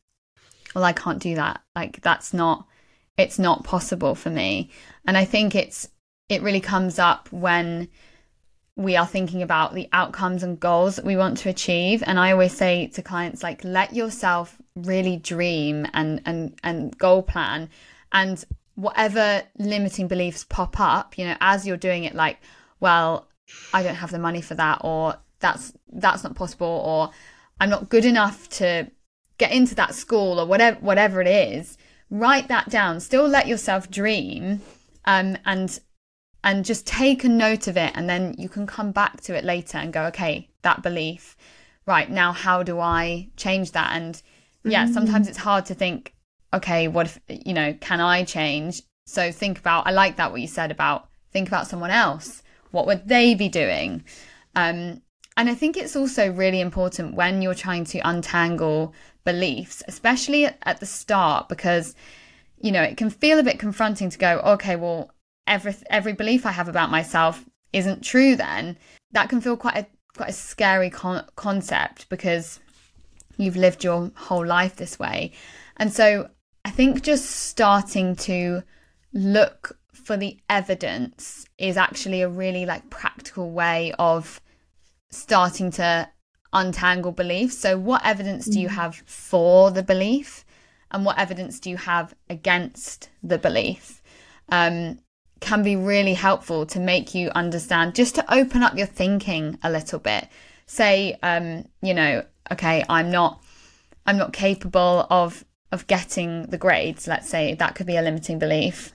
[0.75, 1.61] well i can't do that.
[1.75, 2.66] Like that's not
[3.17, 4.69] it's not possible for me.
[5.05, 5.89] And i think it's
[6.29, 7.87] it really comes up when
[8.75, 12.03] we are thinking about the outcomes and goals that we want to achieve.
[12.05, 17.23] And i always say to clients like let yourself really dream and and and goal
[17.23, 17.69] plan.
[18.11, 18.43] And
[18.77, 22.37] whatever limiting beliefs pop up you know as you're doing it like
[22.79, 23.27] well
[23.73, 27.09] i don't have the money for that or that's that's not possible or
[27.59, 28.87] i'm not good enough to
[29.39, 31.75] get into that school or whatever whatever it is
[32.09, 32.99] write that down.
[32.99, 34.61] Still let yourself dream
[35.05, 35.79] um, and
[36.43, 39.43] and just take a note of it and then you can come back to it
[39.43, 41.35] later and go okay that belief.
[41.85, 43.91] Right now how do i change that?
[43.93, 44.21] And
[44.63, 44.93] yeah mm.
[44.93, 46.13] sometimes it's hard to think
[46.53, 48.83] okay what if you know can i change?
[49.05, 52.43] So think about i like that what you said about think about someone else.
[52.71, 54.03] What would they be doing?
[54.55, 55.01] Um,
[55.37, 58.93] and i think it's also really important when you're trying to untangle
[59.31, 61.95] beliefs especially at, the start because
[62.65, 65.11] you know it can feel a bit confronting to go okay well
[65.47, 68.77] every every belief I have about myself isn't true then.
[69.11, 72.59] That can feel quite a quite a scary con- concept because
[73.37, 75.31] you've lived your whole life this way.
[75.77, 76.29] And so
[76.65, 78.61] i think just starting to
[79.13, 84.41] look for the evidence is actually a really like practical way of
[85.09, 86.09] starting to
[86.57, 88.71] untangle beliefs so what evidence do you mm.
[88.71, 90.45] have for the belief
[90.91, 94.01] and what evidence do you have against the belief
[94.49, 94.99] um,
[95.39, 99.69] can be really helpful to make you understand, just to open up your thinking a
[99.69, 100.27] little bit.
[100.65, 103.43] Say, um, you know, okay, I'm not,
[104.05, 105.43] I'm not capable of
[105.73, 107.07] of getting the grades.
[107.07, 108.93] Let's say that could be a limiting belief.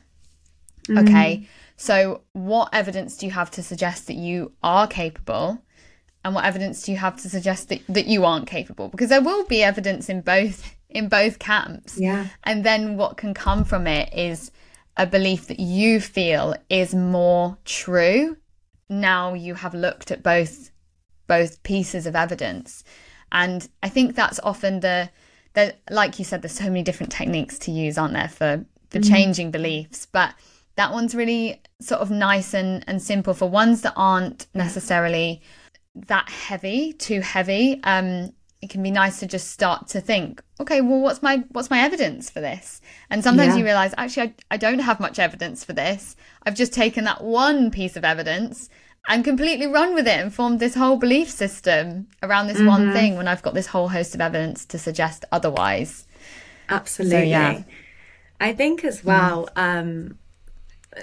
[0.88, 1.02] Mm.
[1.02, 5.62] Okay, so what evidence do you have to suggest that you are capable?
[6.24, 8.88] And what evidence do you have to suggest that, that you aren't capable?
[8.88, 11.98] Because there will be evidence in both in both camps.
[11.98, 12.26] Yeah.
[12.44, 14.50] And then what can come from it is
[14.96, 18.36] a belief that you feel is more true
[18.88, 20.70] now you have looked at both
[21.26, 22.84] both pieces of evidence
[23.30, 25.08] and i think that's often the
[25.54, 28.98] the like you said there's so many different techniques to use aren't there for for
[28.98, 29.12] mm-hmm.
[29.12, 30.34] changing beliefs but
[30.76, 35.40] that one's really sort of nice and and simple for ones that aren't necessarily
[35.94, 40.80] that heavy too heavy um it can be nice to just start to think okay
[40.80, 43.58] well what's my what's my evidence for this and sometimes yeah.
[43.58, 47.22] you realize actually I, I don't have much evidence for this i've just taken that
[47.22, 48.70] one piece of evidence
[49.08, 52.68] and completely run with it and formed this whole belief system around this mm-hmm.
[52.68, 56.06] one thing when i've got this whole host of evidence to suggest otherwise
[56.68, 57.62] absolutely so, yeah.
[58.40, 59.62] i think as well mm.
[59.62, 60.18] um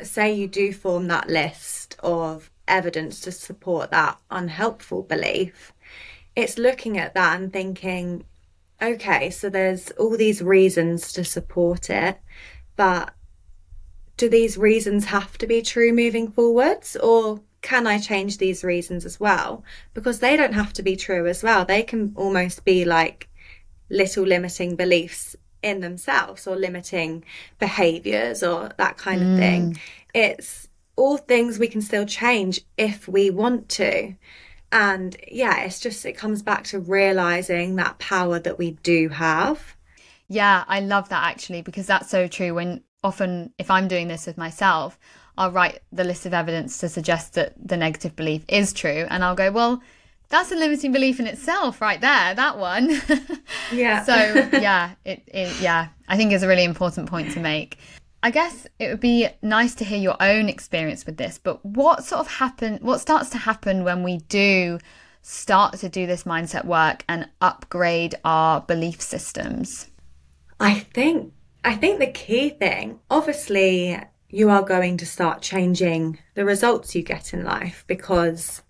[0.04, 5.74] say you do form that list of evidence to support that unhelpful belief
[6.40, 8.24] it's looking at that and thinking,
[8.82, 12.18] okay, so there's all these reasons to support it,
[12.76, 13.14] but
[14.16, 19.06] do these reasons have to be true moving forwards or can I change these reasons
[19.06, 19.66] as well?
[19.94, 21.66] Because they don't have to be true as well.
[21.66, 23.28] They can almost be like
[23.90, 27.26] little limiting beliefs in themselves or limiting
[27.60, 29.34] behaviors or that kind mm.
[29.34, 29.74] of thing.
[29.74, 29.80] Mm.
[30.14, 30.69] It's
[31.00, 34.14] all things we can still change if we want to.
[34.72, 39.76] And yeah it's just it comes back to realizing that power that we do have.
[40.28, 42.54] Yeah i love that actually because that's so true.
[42.54, 45.00] When often if i'm doing this with myself
[45.38, 49.08] i'll write the list of evidence to suggest that the negative belief is true.
[49.10, 49.82] And i'll go well
[50.28, 53.02] that's a limiting belief in itself right there that one.
[53.72, 54.04] Yeah.
[54.04, 54.16] So
[54.60, 57.78] yeah it, it yeah i think is a really important point to make
[58.22, 62.04] I guess it would be nice to hear your own experience with this, but what
[62.04, 64.80] sort of happen what starts to happen when we do
[65.22, 69.90] start to do this mindset work and upgrade our belief systems?
[70.60, 73.98] I think I think the key thing, obviously
[74.30, 78.62] you are going to start changing the results you get in life because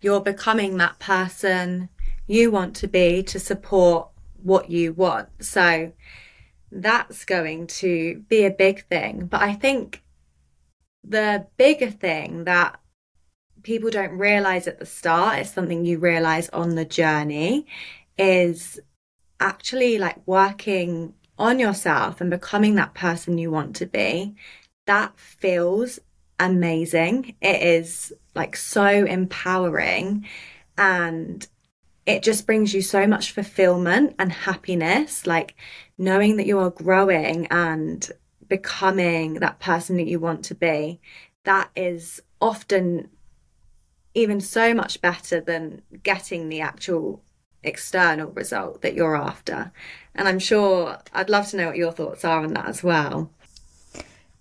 [0.00, 1.88] you're becoming that person
[2.26, 4.08] you want to be to support
[4.42, 5.28] what you want.
[5.40, 5.92] So
[6.70, 9.26] that's going to be a big thing.
[9.26, 10.02] But I think
[11.04, 12.80] the bigger thing that
[13.62, 17.66] people don't realize at the start is something you realize on the journey
[18.18, 18.80] is
[19.40, 24.34] actually like working on yourself and becoming that person you want to be.
[24.86, 25.98] That feels
[26.38, 27.34] amazing.
[27.40, 30.26] It is like so empowering
[30.78, 31.46] and
[32.06, 35.26] it just brings you so much fulfillment and happiness.
[35.26, 35.54] Like
[35.98, 38.10] knowing that you are growing and
[38.48, 41.00] becoming that person that you want to be,
[41.44, 43.08] that is often
[44.14, 47.22] even so much better than getting the actual
[47.62, 49.72] external result that you're after.
[50.14, 53.30] And I'm sure I'd love to know what your thoughts are on that as well.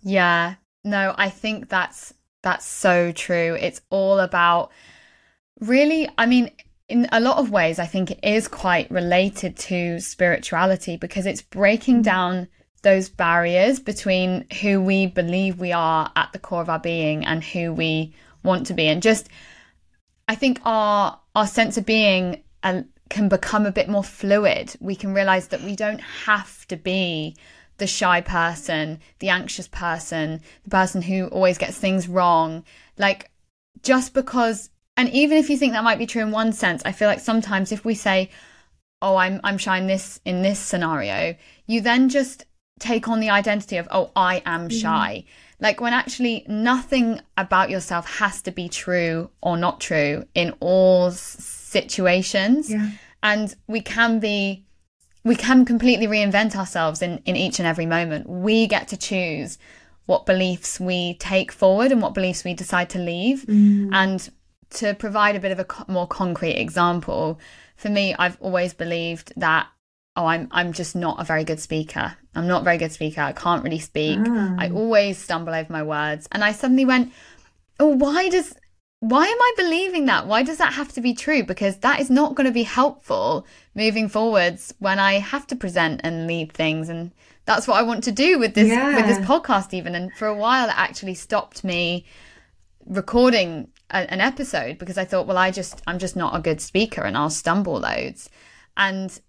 [0.02, 3.58] Yeah, no, I think that's that's so true.
[3.60, 4.72] It's all about
[5.60, 6.52] really, I mean,
[6.88, 11.42] in a lot of ways, I think it is quite related to spirituality because it's
[11.42, 12.04] breaking mm.
[12.04, 12.48] down
[12.84, 17.44] those barriers between who we believe we are at the core of our being and
[17.44, 18.88] who we want to be.
[18.88, 19.28] And just,
[20.28, 24.76] I think our our sense of being uh, can become a bit more fluid.
[24.80, 27.36] We can realize that we don't have to be
[27.78, 32.64] the shy person, the anxious person, the person who always gets things wrong.
[32.98, 33.32] Like,
[33.82, 36.92] just because and even if you think that might be true in one sense, I
[36.92, 38.30] feel like sometimes if we say,
[39.02, 41.36] "Oh, I'm I'm shy in this in this scenario,"
[41.68, 42.46] you then just
[42.80, 44.78] take on the identity of, "Oh, I am mm-hmm.
[44.78, 45.32] shy." Mm.
[45.60, 51.12] Like when actually nothing about yourself has to be true or not true in all
[51.12, 52.70] situations.
[52.70, 52.90] Yeah.
[53.24, 54.66] And we can be
[55.24, 58.30] we can completely reinvent ourselves in in each and every moment.
[58.30, 59.58] We get to choose
[60.06, 63.46] what beliefs we take forward and what beliefs we decide to leave.
[63.48, 63.90] Mm.
[63.92, 64.30] And
[64.76, 67.40] to provide a bit of a co- more concrete example,
[67.76, 69.68] for me, I've always believed that
[70.16, 72.16] oh, I'm I'm just not a very good speaker.
[72.34, 73.22] I'm not a very good speaker.
[73.22, 74.20] I can't really speak.
[74.26, 74.56] Ah.
[74.58, 76.28] I always stumble over my words.
[76.32, 77.12] And I suddenly went,
[77.80, 78.56] oh, why does
[79.00, 80.26] why am I believing that?
[80.26, 81.44] Why does that have to be true?
[81.44, 83.46] Because that is not going to be helpful
[83.76, 86.90] moving forwards when I have to present and lead things.
[86.90, 87.12] And
[87.46, 88.96] that's what I want to do with this yeah.
[88.96, 89.96] with this podcast even.
[89.96, 92.06] And for a while, it actually stopped me
[92.86, 96.62] recording a, an episode because I thought, well, I just I'm just not a good
[96.62, 98.30] speaker and I'll stumble loads.
[98.78, 99.20] And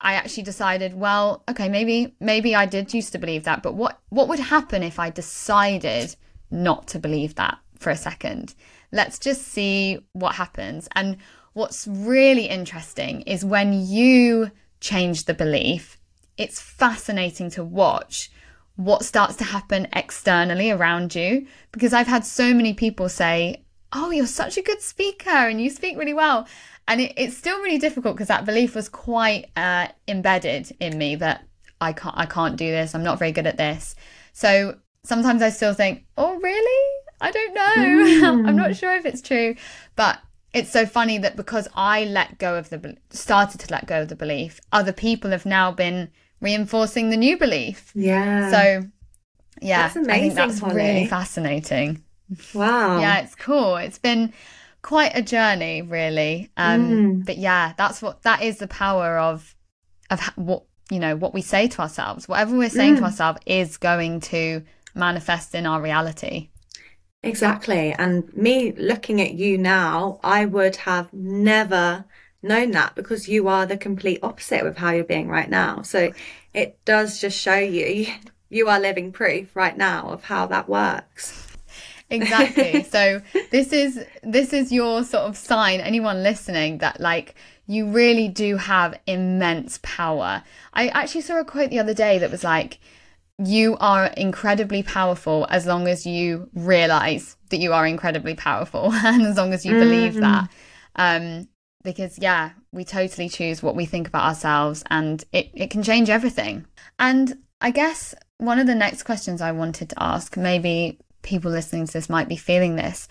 [0.00, 4.00] I actually decided, well, okay, maybe maybe I did used to believe that, but what
[4.08, 6.16] what would happen if I decided
[6.50, 8.54] not to believe that for a second?
[8.90, 10.88] Let's just see what happens.
[10.94, 11.16] And
[11.54, 14.50] what's really interesting is when you
[14.80, 15.98] change the belief,
[16.36, 18.30] it's fascinating to watch
[18.76, 24.10] what starts to happen externally around you because I've had so many people say, "Oh,
[24.10, 26.46] you're such a good speaker and you speak really well."
[26.88, 31.16] And it, it's still really difficult because that belief was quite uh, embedded in me
[31.16, 31.44] that
[31.80, 32.94] I can't I can't do this.
[32.94, 33.94] I'm not very good at this.
[34.32, 37.02] So sometimes I still think, "Oh, really?
[37.20, 37.74] I don't know.
[37.76, 38.48] Mm.
[38.48, 39.56] I'm not sure if it's true."
[39.96, 40.18] But
[40.52, 44.08] it's so funny that because I let go of the started to let go of
[44.08, 47.92] the belief, other people have now been reinforcing the new belief.
[47.94, 48.50] Yeah.
[48.50, 48.82] So
[49.60, 50.76] yeah, amazing, I think that's Holly.
[50.76, 52.02] really fascinating.
[52.54, 53.00] Wow.
[53.00, 53.76] yeah, it's cool.
[53.76, 54.32] It's been
[54.82, 56.50] quite a journey, really.
[56.56, 57.26] Um, mm.
[57.26, 59.54] But yeah, that's what that is the power of
[60.10, 62.28] of what you know what we say to ourselves.
[62.28, 62.98] Whatever we're saying mm.
[62.98, 64.62] to ourselves is going to
[64.94, 66.50] manifest in our reality.
[67.22, 67.92] Exactly.
[67.92, 72.04] And me looking at you now, I would have never
[72.42, 75.82] known that because you are the complete opposite of how you're being right now.
[75.82, 76.12] So
[76.52, 78.12] it does just show you
[78.50, 81.51] you are living proof right now of how that works
[82.12, 82.82] exactly.
[82.92, 87.34] So this is this is your sort of sign anyone listening that like
[87.66, 90.42] you really do have immense power.
[90.74, 92.78] I actually saw a quote the other day that was like
[93.38, 99.22] you are incredibly powerful as long as you realize that you are incredibly powerful and
[99.22, 100.20] as long as you believe mm-hmm.
[100.20, 100.50] that.
[100.96, 101.48] Um
[101.82, 106.10] because yeah we totally choose what we think about ourselves and it, it can change
[106.10, 106.66] everything.
[106.98, 111.86] And i guess one of the next questions i wanted to ask maybe people listening
[111.86, 113.08] to this might be feeling this.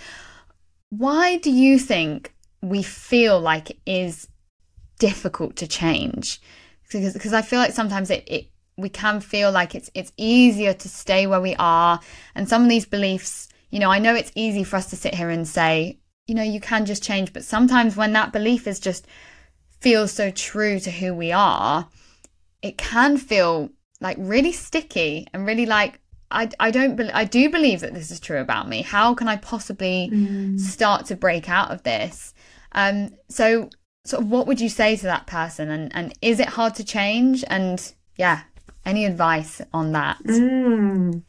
[0.90, 4.28] Why do you think we feel like it is
[5.00, 6.42] difficult to change?
[6.92, 10.74] Because, because I feel like sometimes it, it we can feel like it's it's easier
[10.74, 12.00] to stay where we are
[12.36, 15.14] and some of these beliefs you know i know it's easy for us to sit
[15.14, 18.80] here and say you know you can just change but sometimes when that belief is
[18.80, 19.08] just
[19.80, 21.88] feels so true to who we are
[22.62, 26.01] it can feel like really sticky and really like
[26.32, 28.82] I, I don't be- I do believe that this is true about me.
[28.82, 30.60] How can I possibly mm.
[30.60, 32.34] start to break out of this?
[32.74, 33.70] Um, so
[34.06, 36.84] sort of what would you say to that person and, and is it hard to
[36.84, 37.44] change?
[37.48, 38.42] And yeah,
[38.86, 40.18] any advice on that?
[40.24, 41.24] Mm.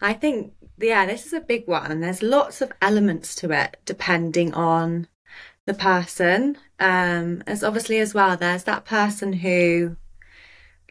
[0.00, 3.76] I think yeah, this is a big one and there's lots of elements to it
[3.84, 5.08] depending on
[5.66, 6.56] the person.
[6.78, 9.96] Um, as obviously as well, there's that person who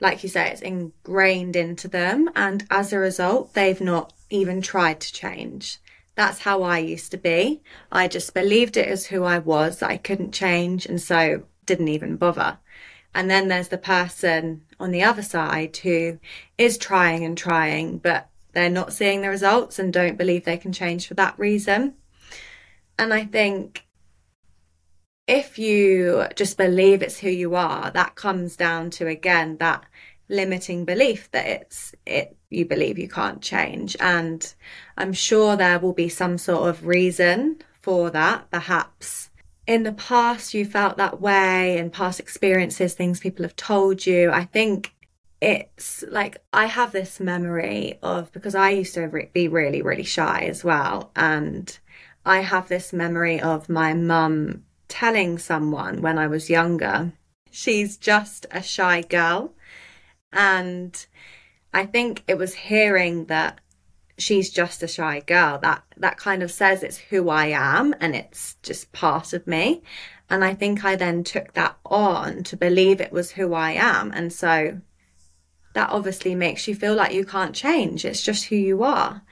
[0.02, 2.30] like you say, it's ingrained into them.
[2.36, 5.80] And as a result, they've not even tried to change.
[6.16, 7.62] That's how I used to be.
[7.92, 12.18] I just believed it as who I was, I couldn't change, and so didn't even
[12.18, 12.60] bother.
[13.14, 16.20] And then there's the person on the other side who
[16.58, 20.74] is trying and trying, but they're not seeing the results and don't believe they can
[20.74, 21.96] change for that reason.
[22.98, 23.86] And I think
[25.30, 29.86] if you just believe it's who you are, that comes down to again that
[30.28, 33.96] limiting belief that it's it you believe you can't change.
[34.00, 34.54] And
[34.98, 38.50] I'm sure there will be some sort of reason for that.
[38.50, 39.30] Perhaps
[39.68, 44.32] in the past you felt that way in past experiences, things people have told you.
[44.32, 44.96] I think
[45.42, 50.46] it's like I have this memory of because I used to be really, really shy
[50.50, 51.12] as well.
[51.16, 51.78] And
[52.26, 57.14] I have this memory of my mum telling someone when I was younger,
[57.50, 59.54] she's just a shy girl.
[60.34, 61.06] And
[61.74, 63.62] I think it was hearing that
[64.18, 68.16] she's just a shy girl that that kind of says it's who I am and
[68.16, 69.82] it's just part of me.
[70.30, 74.12] And I think I then took that on to believe it was who I am.
[74.12, 74.82] And so
[75.74, 78.06] that obviously makes you feel like you can't change.
[78.06, 79.24] It's just who you are.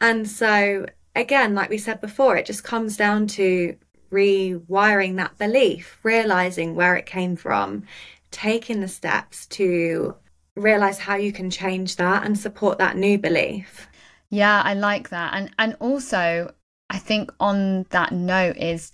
[0.00, 3.76] And so, again, like we said before, it just comes down to
[4.10, 7.84] rewiring that belief, realizing where it came from,
[8.30, 10.14] taking the steps to
[10.56, 13.88] realize how you can change that and support that new belief.
[14.28, 15.34] Yeah, I like that.
[15.34, 16.54] And and also
[16.88, 18.92] I think on that note is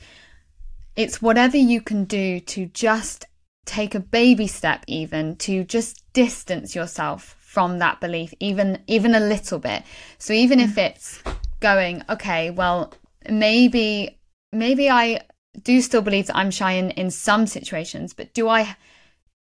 [0.96, 3.26] it's whatever you can do to just
[3.66, 9.20] take a baby step even to just distance yourself from that belief even even a
[9.20, 9.82] little bit.
[10.18, 10.90] So even if mm.
[10.90, 11.22] it's
[11.60, 12.94] going, okay, well
[13.28, 14.18] maybe
[14.58, 15.20] maybe I
[15.62, 18.76] do still believe that I'm shy in, in some situations, but do I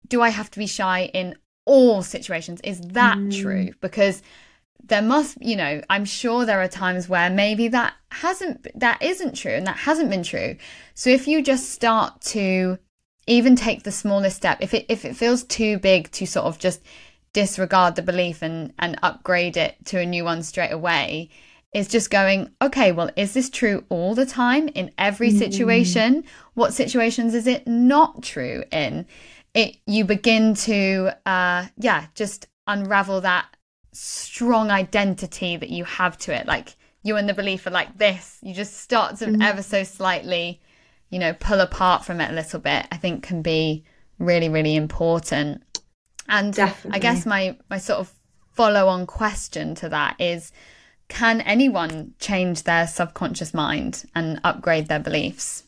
[0.07, 1.36] do I have to be shy in
[1.66, 2.59] all situations?
[2.64, 3.41] Is that mm.
[3.41, 3.72] true?
[3.80, 4.22] Because
[4.84, 9.36] there must, you know, I'm sure there are times where maybe that hasn't that isn't
[9.36, 10.57] true and that hasn't been true.
[10.93, 12.78] So if you just start to
[13.26, 16.59] even take the smallest step, if it if it feels too big to sort of
[16.59, 16.82] just
[17.32, 21.30] disregard the belief and and upgrade it to a new one straight away,
[21.74, 25.38] is just going, okay, well, is this true all the time in every mm.
[25.38, 26.24] situation?
[26.24, 26.26] Mm.
[26.53, 29.05] What situations is it not true in?
[29.53, 33.47] It you begin to uh yeah, just unravel that
[33.91, 36.47] strong identity that you have to it.
[36.47, 38.39] Like you and the belief are like this.
[38.41, 39.43] You just start to mm.
[39.43, 40.61] ever so slightly,
[41.09, 43.84] you know, pull apart from it a little bit, I think can be
[44.19, 45.63] really, really important.
[46.30, 46.97] And Definitely.
[46.97, 48.11] I guess my my sort of
[48.53, 50.51] follow on question to that is
[51.14, 55.64] can anyone change their subconscious mind and upgrade their beliefs?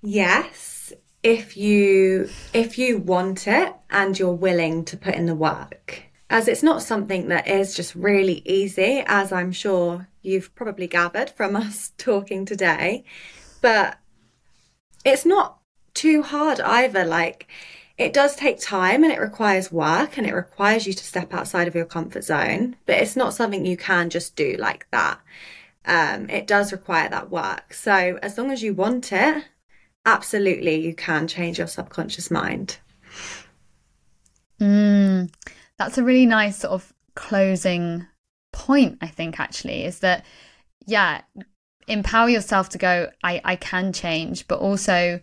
[0.00, 0.90] Yes,
[1.22, 6.02] if you if you want it and you're willing to put in the work.
[6.30, 11.28] As it's not something that is just really easy, as I'm sure you've probably gathered
[11.28, 13.04] from us talking today,
[13.60, 13.98] but
[15.04, 15.58] it's not
[15.92, 17.04] too hard either.
[17.04, 17.48] Like
[17.98, 21.66] it does take time and it requires work and it requires you to step outside
[21.66, 25.18] of your comfort zone, but it's not something you can just do like that.
[25.86, 27.72] Um, it does require that work.
[27.72, 29.44] So as long as you want it,
[30.04, 32.78] absolutely you can change your subconscious mind.
[34.60, 35.32] Mm,
[35.78, 38.06] that's a really nice sort of closing
[38.52, 40.24] point, I think, actually, is that,
[40.86, 41.22] yeah,
[41.88, 45.20] empower yourself to go, I, I can change, but also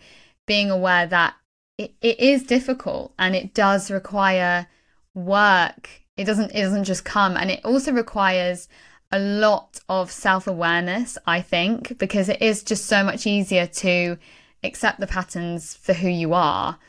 [0.48, 1.36] being aware that
[1.84, 4.68] it, it is difficult and it does require
[5.14, 5.90] work.
[6.18, 8.68] It doesn't it doesn't just come and it also requires
[9.12, 14.18] a lot of self-awareness, I think, because it is just so much easier to
[14.64, 16.80] accept the patterns for who you are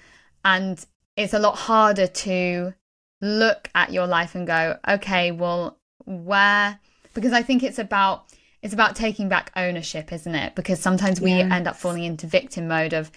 [0.45, 0.84] and
[1.16, 2.74] it's a lot harder to
[3.20, 6.78] look at your life and go, okay, well, where
[7.14, 8.26] because I think it's about
[8.62, 10.55] it's about taking back ownership, isn't it?
[10.55, 11.53] Because sometimes we yes.
[11.53, 13.11] end up falling into victim mode of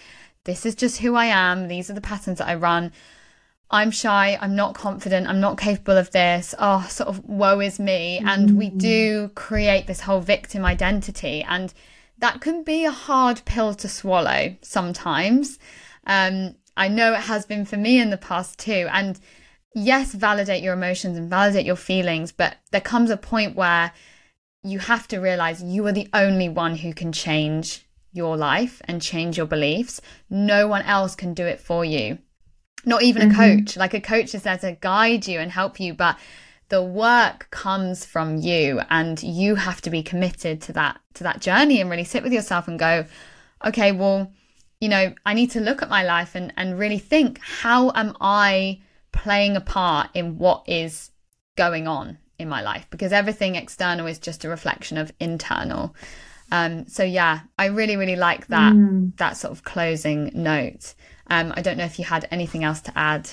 [0.48, 1.68] this is just who I am.
[1.68, 2.90] These are the patterns that I run.
[3.70, 4.38] I'm shy.
[4.40, 5.26] I'm not confident.
[5.28, 6.54] I'm not capable of this.
[6.58, 8.18] Oh, sort of woe is me.
[8.24, 8.78] And we mm.
[8.78, 11.42] do create this whole victim identity.
[11.46, 11.74] And
[12.16, 15.58] that can be a hard pill to swallow sometimes.
[16.06, 18.88] Um, I know it has been for me in the past too.
[18.90, 19.20] And
[19.74, 22.32] yes, validate your emotions and validate your feelings.
[22.32, 23.92] But there comes a point where
[24.62, 29.02] you have to realize you are the only one who can change your life and
[29.02, 30.00] change your beliefs.
[30.30, 32.18] No one else can do it for you.
[32.84, 33.40] Not even mm-hmm.
[33.40, 33.76] a coach.
[33.76, 36.18] Like a coach is there to guide you and help you, but
[36.68, 41.40] the work comes from you and you have to be committed to that to that
[41.40, 43.06] journey and really sit with yourself and go,
[43.64, 44.30] okay, well,
[44.80, 48.16] you know, I need to look at my life and and really think, how am
[48.20, 48.80] I
[49.12, 51.10] playing a part in what is
[51.56, 52.86] going on in my life?
[52.90, 55.94] Because everything external is just a reflection of internal.
[56.50, 59.16] Um, so yeah, I really, really like that mm.
[59.16, 60.94] that sort of closing note.
[61.28, 63.30] Um, I don't know if you had anything else to add.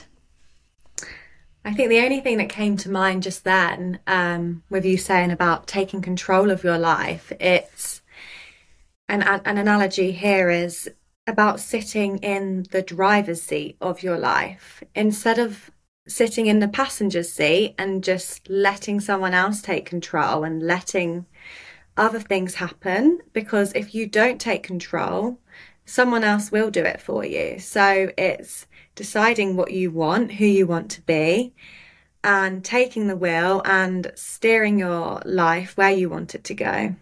[1.63, 5.31] I think the only thing that came to mind just then, um, with you saying
[5.31, 8.01] about taking control of your life, it's
[9.07, 10.89] an an analogy here is
[11.27, 15.71] about sitting in the driver's seat of your life instead of
[16.07, 21.25] sitting in the passenger's seat and just letting someone else take control and letting
[21.97, 25.39] other things happen because if you don't take control,
[25.85, 27.59] someone else will do it for you.
[27.59, 31.53] So it's deciding what you want, who you want to be,
[32.23, 36.95] and taking the wheel and steering your life where you want it to go.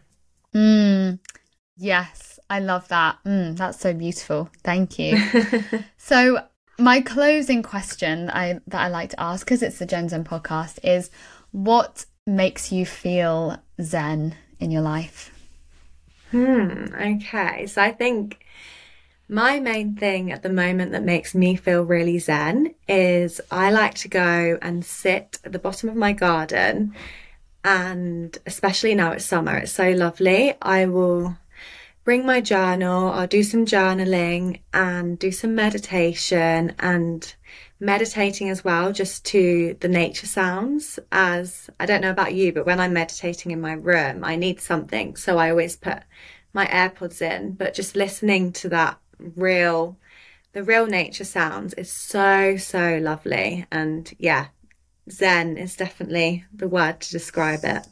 [0.54, 1.20] Mm,
[1.78, 3.18] yes, I love that.
[3.26, 4.50] Mm, that's so beautiful.
[4.64, 5.22] Thank you.
[5.98, 6.46] so,
[6.78, 10.24] my closing question that I that I like to ask because it's the Gen Zen
[10.24, 11.10] podcast is
[11.52, 15.32] what makes you feel zen in your life?
[16.32, 17.68] Hmm, okay.
[17.68, 18.44] So I think
[19.30, 23.94] my main thing at the moment that makes me feel really zen is I like
[23.96, 26.96] to go and sit at the bottom of my garden
[27.64, 30.54] and especially now it's summer, it's so lovely.
[30.62, 31.38] I will
[32.04, 37.34] bring my journal, I'll do some journaling and do some meditation and
[37.84, 41.00] meditating as well, just to the nature sounds.
[41.12, 44.62] As I don't know about you, but when I'm meditating in my room, I need
[44.62, 45.16] something.
[45.18, 46.00] So I always put
[46.54, 49.98] my AirPods in, but just listening to that real,
[50.54, 53.66] the real nature sounds is so, so lovely.
[53.72, 54.48] And yeah,
[55.12, 57.86] Zen is definitely the word to describe it.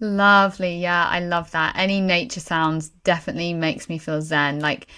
[0.00, 0.80] Lovely.
[0.80, 1.74] Yeah, I love that.
[1.76, 4.60] Any nature sounds definitely makes me feel zen.
[4.60, 4.88] Like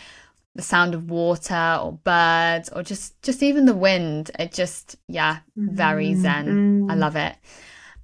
[0.59, 4.33] the sound of water or birds or just just even the wind.
[4.41, 6.47] It just yeah, very zen.
[6.47, 6.91] Mm-hmm.
[6.91, 7.37] I love it.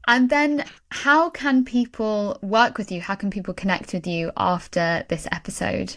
[0.07, 3.01] And then how can people work with you?
[3.01, 5.97] How can people connect with you after this episode?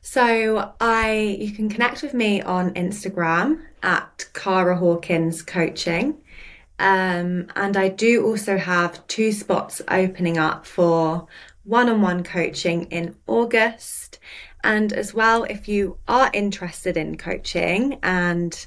[0.00, 6.18] So I you can connect with me on Instagram at Cara Hawkins Coaching.
[6.78, 11.26] Um, and I do also have two spots opening up for
[11.64, 14.18] one on one coaching in August.
[14.62, 18.66] And as well, if you are interested in coaching and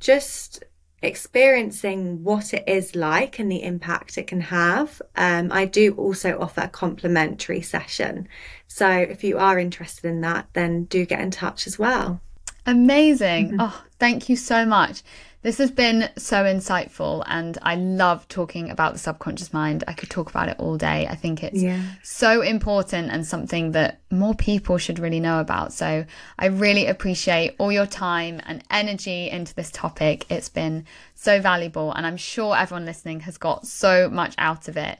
[0.00, 0.64] just
[1.00, 6.38] experiencing what it is like and the impact it can have, um, I do also
[6.40, 8.28] offer a complimentary session.
[8.66, 12.20] So if you are interested in that, then do get in touch as well.
[12.66, 13.50] Amazing.
[13.50, 13.60] Mm-hmm.
[13.60, 15.02] Oh, thank you so much.
[15.40, 19.84] This has been so insightful, and I love talking about the subconscious mind.
[19.86, 21.06] I could talk about it all day.
[21.06, 21.80] I think it's yeah.
[22.02, 25.72] so important and something that more people should really know about.
[25.72, 26.04] So
[26.40, 30.26] I really appreciate all your time and energy into this topic.
[30.28, 30.84] It's been
[31.14, 34.98] so valuable, and I'm sure everyone listening has got so much out of it.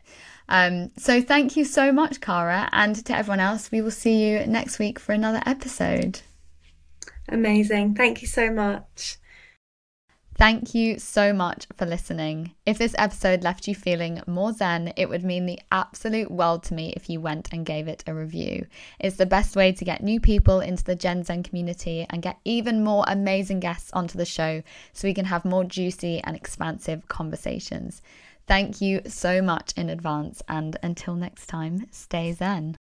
[0.48, 4.46] Um, so thank you so much, Cara, and to everyone else, we will see you
[4.46, 6.20] next week for another episode.
[7.28, 7.96] Amazing.
[7.96, 9.18] Thank you so much.
[10.38, 12.54] Thank you so much for listening.
[12.64, 16.74] If this episode left you feeling more zen, it would mean the absolute world to
[16.74, 18.66] me if you went and gave it a review.
[19.00, 22.38] It's the best way to get new people into the Gen Zen community and get
[22.44, 24.62] even more amazing guests onto the show
[24.92, 28.00] so we can have more juicy and expansive conversations.
[28.46, 32.76] Thank you so much in advance, and until next time, stay zen.